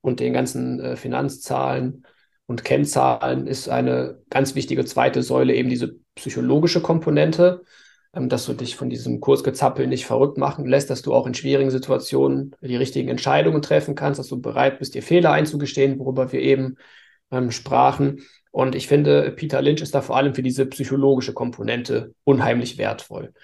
[0.00, 2.06] und den ganzen äh, Finanzzahlen
[2.46, 7.62] und Kennzahlen ist eine ganz wichtige zweite Säule eben diese psychologische Komponente,
[8.14, 11.34] ähm, dass du dich von diesem Kursgezappel nicht verrückt machen lässt, dass du auch in
[11.34, 16.32] schwierigen Situationen die richtigen Entscheidungen treffen kannst, dass du bereit bist, dir Fehler einzugestehen, worüber
[16.32, 16.76] wir eben
[17.30, 18.22] ähm, sprachen.
[18.50, 23.34] Und ich finde, Peter Lynch ist da vor allem für diese psychologische Komponente unheimlich wertvoll.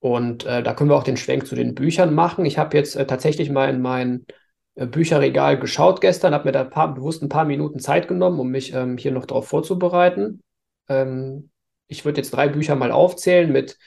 [0.00, 2.46] Und äh, da können wir auch den Schwenk zu den Büchern machen.
[2.46, 4.26] Ich habe jetzt äh, tatsächlich mal in meinen
[4.74, 8.48] äh, Bücherregal geschaut gestern, habe mir da paar, bewusst ein paar Minuten Zeit genommen, um
[8.48, 10.42] mich ähm, hier noch darauf vorzubereiten.
[10.88, 11.50] Ähm,
[11.86, 13.78] ich würde jetzt drei Bücher mal aufzählen mit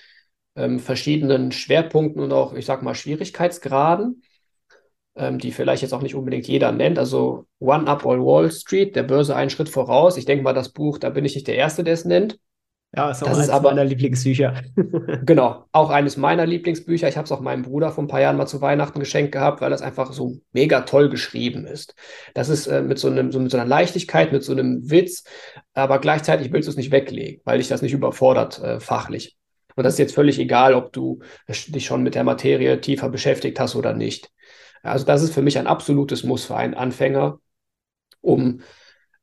[0.56, 4.24] ähm, verschiedenen Schwerpunkten und auch, ich sag mal, Schwierigkeitsgraden,
[5.16, 7.00] ähm, die vielleicht jetzt auch nicht unbedingt jeder nennt.
[7.00, 10.18] Also One Up All Wall Street, der Börse einen Schritt voraus.
[10.18, 12.38] Ich denke mal, das Buch, da bin ich nicht der Erste, der es nennt.
[12.96, 14.62] Ja, ist auch das eines ist aber, meiner Lieblingsbücher.
[15.26, 17.08] genau, auch eines meiner Lieblingsbücher.
[17.08, 19.62] Ich habe es auch meinem Bruder vor ein paar Jahren mal zu Weihnachten geschenkt gehabt,
[19.62, 21.96] weil das einfach so mega toll geschrieben ist.
[22.36, 25.24] Das ist äh, mit, so einem, so mit so einer Leichtigkeit, mit so einem Witz,
[25.74, 29.38] aber gleichzeitig willst du es nicht weglegen, weil dich das nicht überfordert äh, fachlich.
[29.76, 33.60] Und das ist jetzt völlig egal, ob du dich schon mit der Materie tiefer beschäftigt
[33.60, 34.30] hast oder nicht.
[34.84, 37.40] Also das ist für mich ein absolutes Muss für einen Anfänger,
[38.22, 38.62] um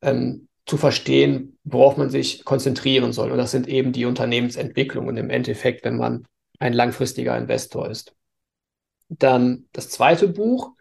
[0.01, 3.29] ähm, zu verstehen, worauf man sich konzentrieren soll.
[3.29, 6.25] Und das sind eben die Unternehmensentwicklungen im Endeffekt, wenn man
[6.59, 8.15] ein langfristiger Investor ist.
[9.09, 10.71] Dann das zweite Buch,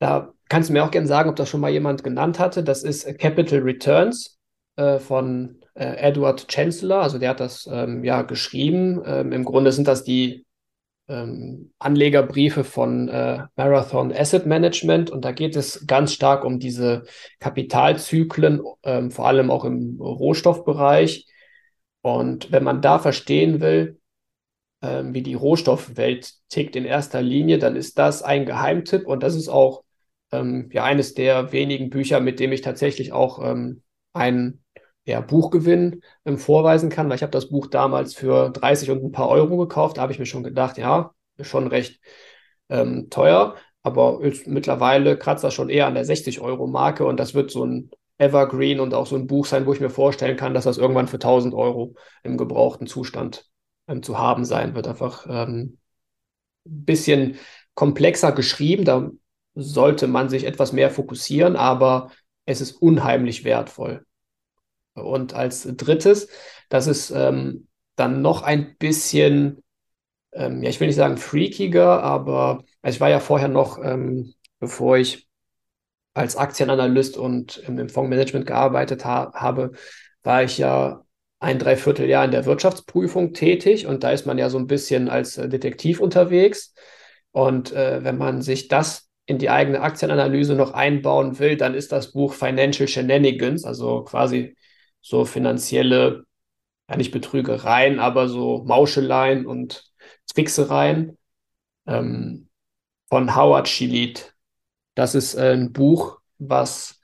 [0.00, 2.62] da kannst du mir auch gerne sagen, ob das schon mal jemand genannt hatte.
[2.62, 4.38] Das ist Capital Returns
[4.76, 7.00] äh, von äh, Edward Chancellor.
[7.00, 9.00] Also der hat das ähm, ja geschrieben.
[9.06, 10.44] Ähm, Im Grunde sind das die
[11.08, 17.04] ähm, Anlegerbriefe von äh, Marathon Asset Management und da geht es ganz stark um diese
[17.40, 21.26] Kapitalzyklen, ähm, vor allem auch im Rohstoffbereich.
[22.02, 24.00] Und wenn man da verstehen will,
[24.82, 29.34] ähm, wie die Rohstoffwelt tickt in erster Linie, dann ist das ein Geheimtipp und das
[29.34, 29.84] ist auch
[30.32, 33.82] ähm, ja eines der wenigen Bücher, mit dem ich tatsächlich auch ähm,
[34.12, 34.63] einen
[35.04, 39.12] ja, Buchgewinn ähm, vorweisen kann, weil ich habe das Buch damals für 30 und ein
[39.12, 39.96] paar Euro gekauft.
[39.96, 42.00] Da habe ich mir schon gedacht, ja, schon recht
[42.68, 47.50] ähm, teuer, aber ist, mittlerweile kratzt das schon eher an der 60-Euro-Marke und das wird
[47.50, 50.64] so ein Evergreen und auch so ein Buch sein, wo ich mir vorstellen kann, dass
[50.64, 53.48] das irgendwann für 1000 Euro im gebrauchten Zustand
[53.88, 54.88] ähm, zu haben sein wird.
[54.88, 55.78] Einfach ein ähm,
[56.64, 57.36] bisschen
[57.74, 59.10] komplexer geschrieben, da
[59.54, 62.10] sollte man sich etwas mehr fokussieren, aber
[62.46, 64.04] es ist unheimlich wertvoll.
[64.94, 66.28] Und als drittes,
[66.68, 69.62] das ist ähm, dann noch ein bisschen,
[70.32, 74.34] ähm, ja, ich will nicht sagen freakiger, aber also ich war ja vorher noch, ähm,
[74.60, 75.28] bevor ich
[76.14, 79.72] als Aktienanalyst und im, Fondsmanagement gearbeitet ha habe,
[80.22, 81.04] war ich ja
[81.40, 85.36] ein Dreivierteljahr in der Wirtschaftsprüfung tätig und da ist man ja so ein bisschen als
[85.36, 86.72] äh, Detektiv unterwegs.
[87.32, 91.92] Und äh, wenn man sich das in die eigene Aktienanalyse noch einbauen will, dann ist
[91.92, 94.56] das Buch Financial Shenanigans, also quasi
[95.04, 96.24] so finanzielle,
[96.88, 99.84] ja nicht Betrügereien, aber so Mauscheleien und
[100.32, 101.18] Tricksereien
[101.86, 102.48] ähm,
[103.08, 104.34] von Howard Schilit.
[104.94, 107.00] Das ist äh, ein Buch, was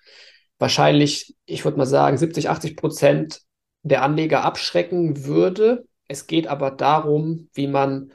[0.59, 3.43] wahrscheinlich, ich würde mal sagen, 70, 80 Prozent
[3.83, 5.85] der Anleger abschrecken würde.
[6.09, 8.13] Es geht aber darum, wie man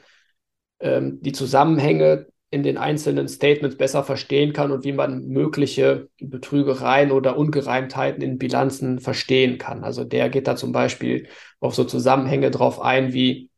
[0.80, 2.26] ähm, die Zusammenhänge
[2.56, 8.38] in den einzelnen Statements besser verstehen kann und wie man mögliche Betrügereien oder Ungereimtheiten in
[8.38, 9.84] Bilanzen verstehen kann.
[9.84, 11.28] Also der geht da zum Beispiel
[11.60, 13.50] auf so Zusammenhänge drauf ein, wie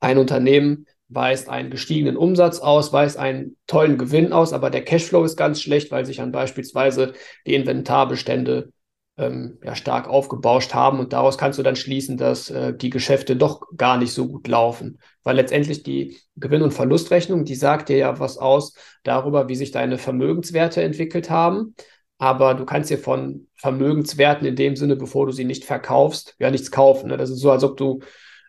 [0.00, 5.24] ein Unternehmen weist einen gestiegenen Umsatz aus, weist einen tollen Gewinn aus, aber der Cashflow
[5.24, 7.14] ist ganz schlecht, weil sich dann beispielsweise
[7.46, 8.70] die Inventarbestände
[9.18, 10.98] ähm, ja, stark aufgebauscht haben.
[10.98, 14.46] Und daraus kannst du dann schließen, dass äh, die Geschäfte doch gar nicht so gut
[14.48, 14.98] laufen.
[15.22, 19.70] Weil letztendlich die Gewinn- und Verlustrechnung, die sagt dir ja was aus darüber, wie sich
[19.70, 21.74] deine Vermögenswerte entwickelt haben.
[22.18, 26.50] Aber du kannst dir von Vermögenswerten in dem Sinne, bevor du sie nicht verkaufst, ja
[26.50, 27.08] nichts kaufen.
[27.08, 27.16] Ne?
[27.16, 28.00] Das ist so, als ob du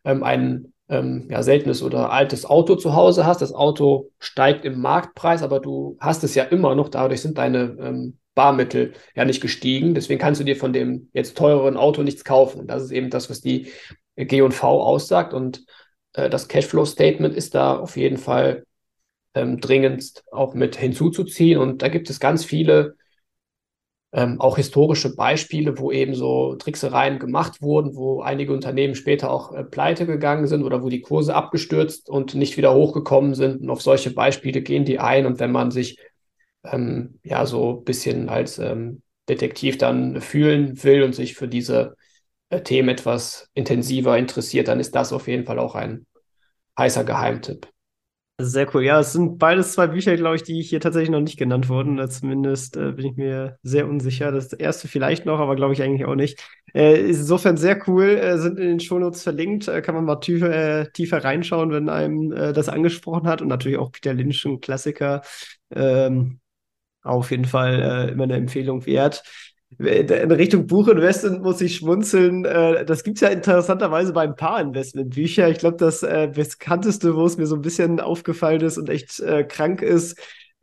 [0.05, 3.41] ähm, ein ähm, ja, seltenes oder altes Auto zu Hause hast.
[3.41, 6.89] Das Auto steigt im Marktpreis, aber du hast es ja immer noch.
[6.89, 9.93] Dadurch sind deine ähm, Barmittel ja nicht gestiegen.
[9.93, 12.61] Deswegen kannst du dir von dem jetzt teureren Auto nichts kaufen.
[12.61, 13.71] Und das ist eben das, was die
[14.15, 15.33] G&V aussagt.
[15.33, 15.65] Und
[16.13, 18.63] äh, das Cashflow-Statement ist da auf jeden Fall
[19.33, 21.59] ähm, dringendst auch mit hinzuzuziehen.
[21.59, 22.95] Und da gibt es ganz viele
[24.13, 29.53] ähm, auch historische Beispiele, wo eben so Tricksereien gemacht wurden, wo einige Unternehmen später auch
[29.53, 33.61] äh, pleite gegangen sind oder wo die Kurse abgestürzt und nicht wieder hochgekommen sind.
[33.61, 35.25] Und auf solche Beispiele gehen die ein.
[35.25, 35.99] Und wenn man sich
[36.63, 41.95] ähm, ja so ein bisschen als ähm, Detektiv dann fühlen will und sich für diese
[42.49, 46.05] äh, Themen etwas intensiver interessiert, dann ist das auf jeden Fall auch ein
[46.77, 47.67] heißer Geheimtipp.
[48.39, 48.83] Sehr cool.
[48.83, 52.07] Ja, es sind beides zwei Bücher, glaube ich, die hier tatsächlich noch nicht genannt wurden.
[52.07, 54.31] Zumindest äh, bin ich mir sehr unsicher.
[54.31, 56.39] Das erste vielleicht noch, aber glaube ich eigentlich auch nicht.
[56.71, 58.05] Äh, insofern sehr cool.
[58.09, 59.67] Äh, sind in den Shownotes verlinkt.
[59.67, 63.41] Äh, kann man mal tiefer, äh, tiefer reinschauen, wenn einem äh, das angesprochen hat.
[63.41, 65.23] Und natürlich auch Peter Lynch, ein Klassiker.
[65.71, 66.39] Ähm,
[67.03, 69.23] auf jeden Fall immer eine Empfehlung wert.
[69.79, 72.45] In Richtung Buchinvestment muss ich schmunzeln.
[72.45, 75.51] Äh, das gibt es ja interessanterweise bei ein paar Investmentbüchern.
[75.51, 79.19] Ich glaube, das äh, bekannteste, wo es mir so ein bisschen aufgefallen ist und echt
[79.19, 80.17] äh, krank ist,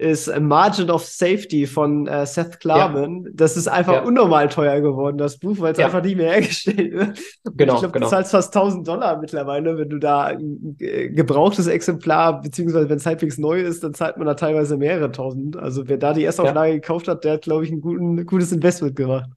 [0.05, 3.25] ist Margin of Safety von äh, Seth Klarman.
[3.25, 3.31] Ja.
[3.33, 4.03] Das ist einfach ja.
[4.03, 5.87] unnormal teuer geworden, das Buch, weil es ja.
[5.87, 7.19] einfach nicht mehr hergestellt wird.
[7.57, 8.07] Genau, ich glaube, genau.
[8.07, 13.07] du zahlst fast 1000 Dollar mittlerweile, wenn du da ein gebrauchtes Exemplar, beziehungsweise wenn es
[13.07, 15.57] halbwegs neu ist, dann zahlt man da teilweise mehrere tausend.
[15.57, 18.53] Also wer da die Erstauflage gekauft hat, der hat, glaube ich, ein, guten, ein gutes
[18.53, 19.31] Investment gemacht.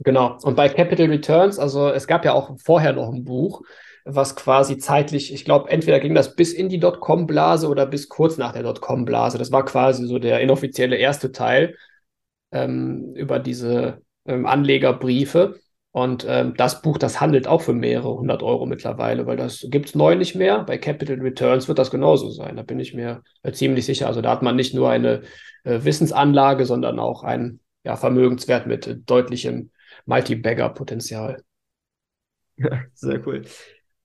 [0.00, 0.36] Genau.
[0.42, 3.62] Und bei Capital Returns, also es gab ja auch vorher noch ein Buch,
[4.04, 8.36] was quasi zeitlich, ich glaube, entweder ging das bis in die Dotcom-Blase oder bis kurz
[8.36, 9.38] nach der Dotcom-Blase.
[9.38, 11.76] Das war quasi so der inoffizielle erste Teil
[12.50, 15.60] ähm, über diese ähm, Anlegerbriefe.
[15.94, 19.90] Und ähm, das Buch, das handelt auch für mehrere hundert Euro mittlerweile, weil das gibt
[19.90, 20.64] es neu nicht mehr.
[20.64, 22.56] Bei Capital Returns wird das genauso sein.
[22.56, 24.06] Da bin ich mir äh, ziemlich sicher.
[24.06, 25.20] Also da hat man nicht nur eine
[25.64, 29.70] äh, Wissensanlage, sondern auch ein ja, Vermögenswert mit äh, deutlichem
[30.06, 31.42] Multi-Bagger-Potenzial.
[32.56, 33.44] Ja, sehr cool.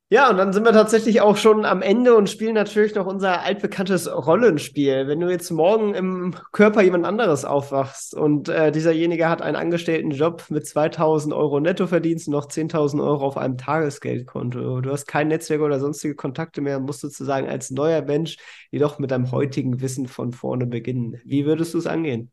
[0.10, 3.41] Ja, und dann sind wir tatsächlich auch schon am Ende und spielen natürlich noch unser
[3.41, 5.05] altbekanntes Rollenspiel.
[5.05, 10.12] Wenn du jetzt morgen im Körper jemand anderes aufwachst und äh, dieserjenige hat einen angestellten
[10.12, 14.80] Job mit 2000 Euro Nettoverdienst und noch 10.000 Euro auf einem Tagesgeldkonto.
[14.80, 18.38] Du hast kein Netzwerk oder sonstige Kontakte mehr, musst sozusagen als neuer Mensch
[18.72, 21.20] jedoch mit deinem heutigen Wissen von vorne beginnen.
[21.26, 22.32] Wie würdest du es angehen?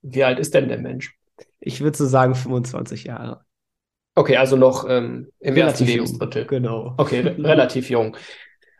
[0.00, 1.14] Wie alt ist denn der Mensch?
[1.60, 3.45] Ich würde so sagen 25 Jahre.
[4.18, 6.46] Okay, also noch ähm, im relativ ersten Lebensdrittel.
[6.46, 6.94] Genau.
[6.96, 8.16] Okay, relativ jung.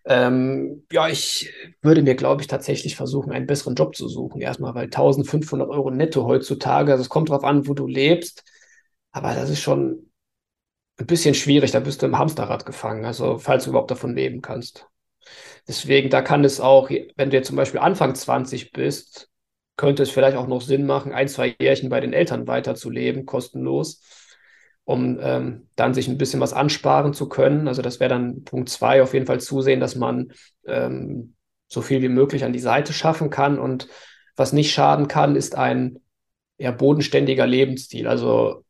[0.06, 4.40] Ähm, ja, ich würde mir, glaube ich, tatsächlich versuchen, einen besseren Job zu suchen.
[4.40, 8.44] Erstmal, weil 1500 Euro netto heutzutage, also es kommt drauf an, wo du lebst.
[9.12, 10.10] Aber das ist schon
[10.98, 11.70] ein bisschen schwierig.
[11.70, 13.04] Da bist du im Hamsterrad gefangen.
[13.04, 14.86] Also, falls du überhaupt davon leben kannst.
[15.68, 19.28] Deswegen, da kann es auch, wenn du jetzt zum Beispiel Anfang 20 bist,
[19.76, 24.00] könnte es vielleicht auch noch Sinn machen, ein, zwei Jährchen bei den Eltern weiterzuleben, kostenlos
[24.86, 27.66] um ähm, dann sich ein bisschen was ansparen zu können.
[27.66, 30.32] Also das wäre dann Punkt zwei, auf jeden Fall zusehen, dass man
[30.64, 31.34] ähm,
[31.66, 33.58] so viel wie möglich an die Seite schaffen kann.
[33.58, 33.88] Und
[34.36, 35.98] was nicht schaden kann, ist ein
[36.56, 38.06] ja, bodenständiger Lebensstil.
[38.06, 38.64] Also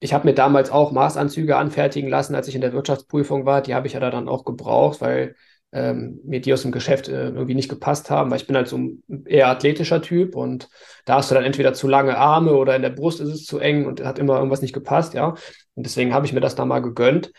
[0.00, 3.62] ich habe mir damals auch Maßanzüge anfertigen lassen, als ich in der Wirtschaftsprüfung war.
[3.62, 5.36] Die habe ich ja dann auch gebraucht, weil
[5.72, 8.68] ähm, mir die aus dem Geschäft äh, irgendwie nicht gepasst haben, weil ich bin halt
[8.68, 10.68] so ein eher athletischer Typ und
[11.06, 13.58] da hast du dann entweder zu lange Arme oder in der Brust ist es zu
[13.58, 15.34] eng und hat immer irgendwas nicht gepasst, ja.
[15.74, 17.32] Und deswegen habe ich mir das da mal gegönnt.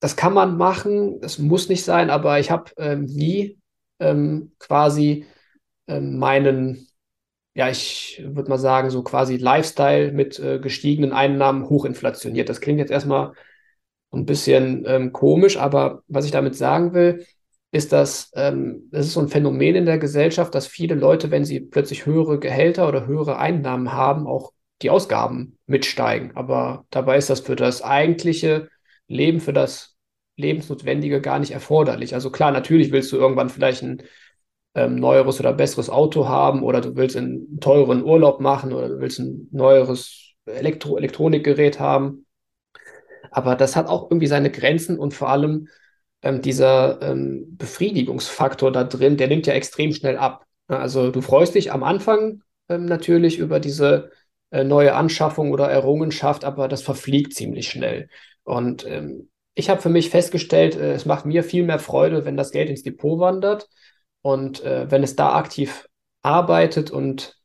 [0.00, 3.58] Das kann man machen, das muss nicht sein, aber ich habe ähm, nie
[3.98, 5.26] ähm, quasi
[5.88, 6.86] ähm, meinen,
[7.54, 12.48] ja, ich würde mal sagen, so quasi Lifestyle mit äh, gestiegenen Einnahmen hochinflationiert.
[12.48, 13.32] Das klingt jetzt erstmal
[14.10, 17.26] ein bisschen ähm, komisch, aber was ich damit sagen will,
[17.70, 21.60] ist, dass ähm, das so ein Phänomen in der Gesellschaft, dass viele Leute, wenn sie
[21.60, 26.32] plötzlich höhere Gehälter oder höhere Einnahmen haben, auch die Ausgaben mitsteigen.
[26.34, 28.68] Aber dabei ist das für das eigentliche
[29.06, 29.96] Leben, für das
[30.36, 32.14] Lebensnotwendige gar nicht erforderlich.
[32.14, 34.02] Also klar, natürlich willst du irgendwann vielleicht ein
[34.74, 39.00] ähm, neueres oder besseres Auto haben oder du willst einen teuren Urlaub machen oder du
[39.00, 42.24] willst ein neueres Elektro Elektronikgerät haben.
[43.30, 45.68] Aber das hat auch irgendwie seine Grenzen und vor allem
[46.22, 50.44] ähm, dieser ähm, Befriedigungsfaktor da drin, der nimmt ja extrem schnell ab.
[50.66, 54.10] Also du freust dich am Anfang ähm, natürlich über diese
[54.50, 58.08] äh, neue Anschaffung oder Errungenschaft, aber das verfliegt ziemlich schnell.
[58.44, 62.36] Und ähm, ich habe für mich festgestellt, äh, es macht mir viel mehr Freude, wenn
[62.36, 63.68] das Geld ins Depot wandert
[64.22, 65.88] und äh, wenn es da aktiv
[66.22, 67.38] arbeitet und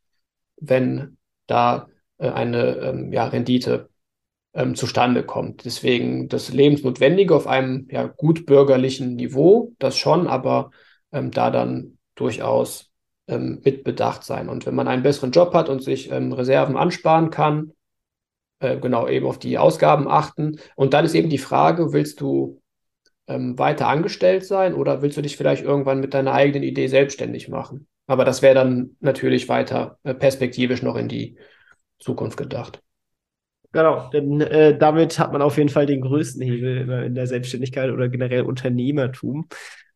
[0.56, 3.90] wenn da äh, eine ähm, ja, Rendite
[4.54, 5.64] ähm, zustande kommt.
[5.64, 10.70] Deswegen das Lebensnotwendige auf einem ja, gutbürgerlichen Niveau, das schon, aber
[11.12, 12.90] ähm, da dann durchaus
[13.26, 14.48] ähm, mit Bedacht sein.
[14.48, 17.72] Und wenn man einen besseren Job hat und sich ähm, Reserven ansparen kann,
[18.60, 20.58] äh, genau eben auf die Ausgaben achten.
[20.76, 22.60] Und dann ist eben die Frage, willst du
[23.26, 27.48] ähm, weiter angestellt sein oder willst du dich vielleicht irgendwann mit deiner eigenen Idee selbstständig
[27.48, 27.88] machen?
[28.06, 31.36] Aber das wäre dann natürlich weiter äh, perspektivisch noch in die
[31.98, 32.82] Zukunft gedacht.
[33.74, 37.90] Genau, denn äh, damit hat man auf jeden Fall den größten Hebel in der Selbstständigkeit
[37.90, 39.48] oder generell Unternehmertum.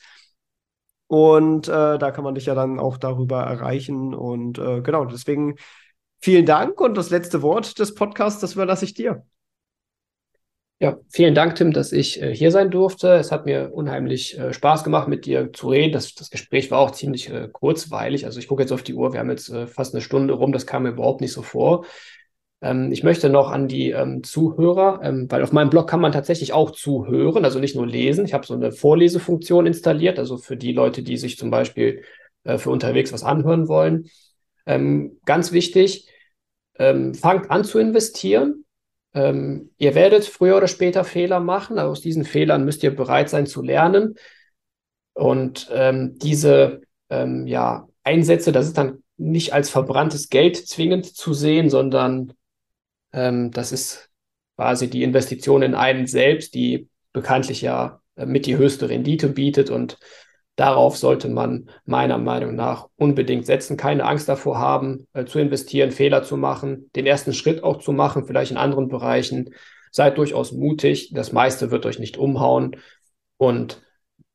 [1.08, 4.14] Und äh, da kann man dich ja dann auch darüber erreichen.
[4.14, 5.56] Und äh, genau, deswegen
[6.20, 6.80] vielen Dank.
[6.80, 9.24] Und das letzte Wort des Podcasts, das überlasse ich dir.
[10.78, 13.14] Ja, vielen Dank, Tim, dass ich äh, hier sein durfte.
[13.14, 15.92] Es hat mir unheimlich äh, Spaß gemacht, mit dir zu reden.
[15.92, 18.26] Das, das Gespräch war auch ziemlich äh, kurzweilig.
[18.26, 20.52] Also ich gucke jetzt auf die Uhr, wir haben jetzt äh, fast eine Stunde rum,
[20.52, 21.86] das kam mir überhaupt nicht so vor.
[22.62, 26.12] Ähm, ich möchte noch an die ähm, Zuhörer, ähm, weil auf meinem Blog kann man
[26.12, 28.24] tatsächlich auch zuhören, also nicht nur lesen.
[28.24, 32.02] Ich habe so eine Vorlesefunktion installiert, also für die Leute, die sich zum Beispiel
[32.44, 34.08] äh, für unterwegs was anhören wollen.
[34.64, 36.08] Ähm, ganz wichtig,
[36.78, 38.64] ähm, fangt an zu investieren.
[39.14, 43.28] Ähm, ihr werdet früher oder später Fehler machen, aber aus diesen Fehlern müsst ihr bereit
[43.30, 44.16] sein zu lernen.
[45.14, 52.34] Und diese ja, Einsätze, das ist dann nicht als verbranntes Geld zwingend zu sehen, sondern
[53.16, 54.10] ähm, das ist
[54.56, 59.70] quasi die Investition in einen selbst, die bekanntlich ja äh, mit die höchste Rendite bietet
[59.70, 59.98] und
[60.54, 65.90] darauf sollte man meiner Meinung nach unbedingt setzen, keine Angst davor haben, äh, zu investieren,
[65.90, 69.50] Fehler zu machen, den ersten Schritt auch zu machen, vielleicht in anderen Bereichen.
[69.90, 72.76] Seid durchaus mutig, das meiste wird euch nicht umhauen
[73.38, 73.82] und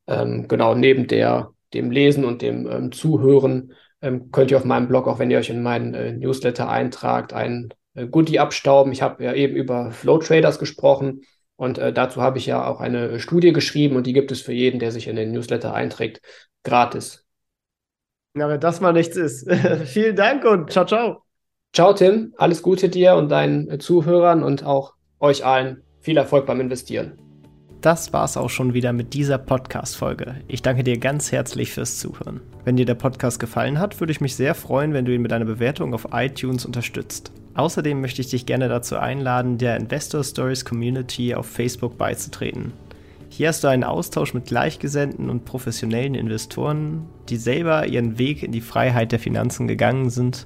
[0.08, 4.88] ähm, genau neben der, dem Lesen und dem ähm, Zuhören ähm, könnt ihr auf meinem
[4.88, 8.92] Blog, auch wenn ihr euch in meinen äh, Newsletter eintragt, ein äh, Goodie abstauben.
[8.92, 11.22] Ich habe ja eben über Flow Traders gesprochen
[11.56, 14.54] und äh, dazu habe ich ja auch eine Studie geschrieben und die gibt es für
[14.54, 16.22] jeden, der sich in den Newsletter einträgt,
[16.64, 17.26] gratis.
[18.34, 19.48] Na, wenn das mal nichts ist.
[19.86, 21.24] Vielen Dank und ciao, ciao.
[21.74, 22.34] Ciao, Tim.
[22.38, 25.84] Alles Gute dir und deinen äh, Zuhörern und auch euch allen.
[26.00, 27.18] Viel Erfolg beim Investieren.
[27.82, 30.36] Das war's auch schon wieder mit dieser Podcast-Folge.
[30.48, 32.42] Ich danke dir ganz herzlich fürs Zuhören.
[32.64, 35.34] Wenn dir der Podcast gefallen hat, würde ich mich sehr freuen, wenn du ihn mit
[35.34, 37.32] einer Bewertung auf iTunes unterstützt.
[37.54, 42.74] Außerdem möchte ich dich gerne dazu einladen, der Investor Stories Community auf Facebook beizutreten.
[43.30, 48.52] Hier hast du einen Austausch mit Gleichgesinnten und professionellen Investoren, die selber ihren Weg in
[48.52, 50.46] die Freiheit der Finanzen gegangen sind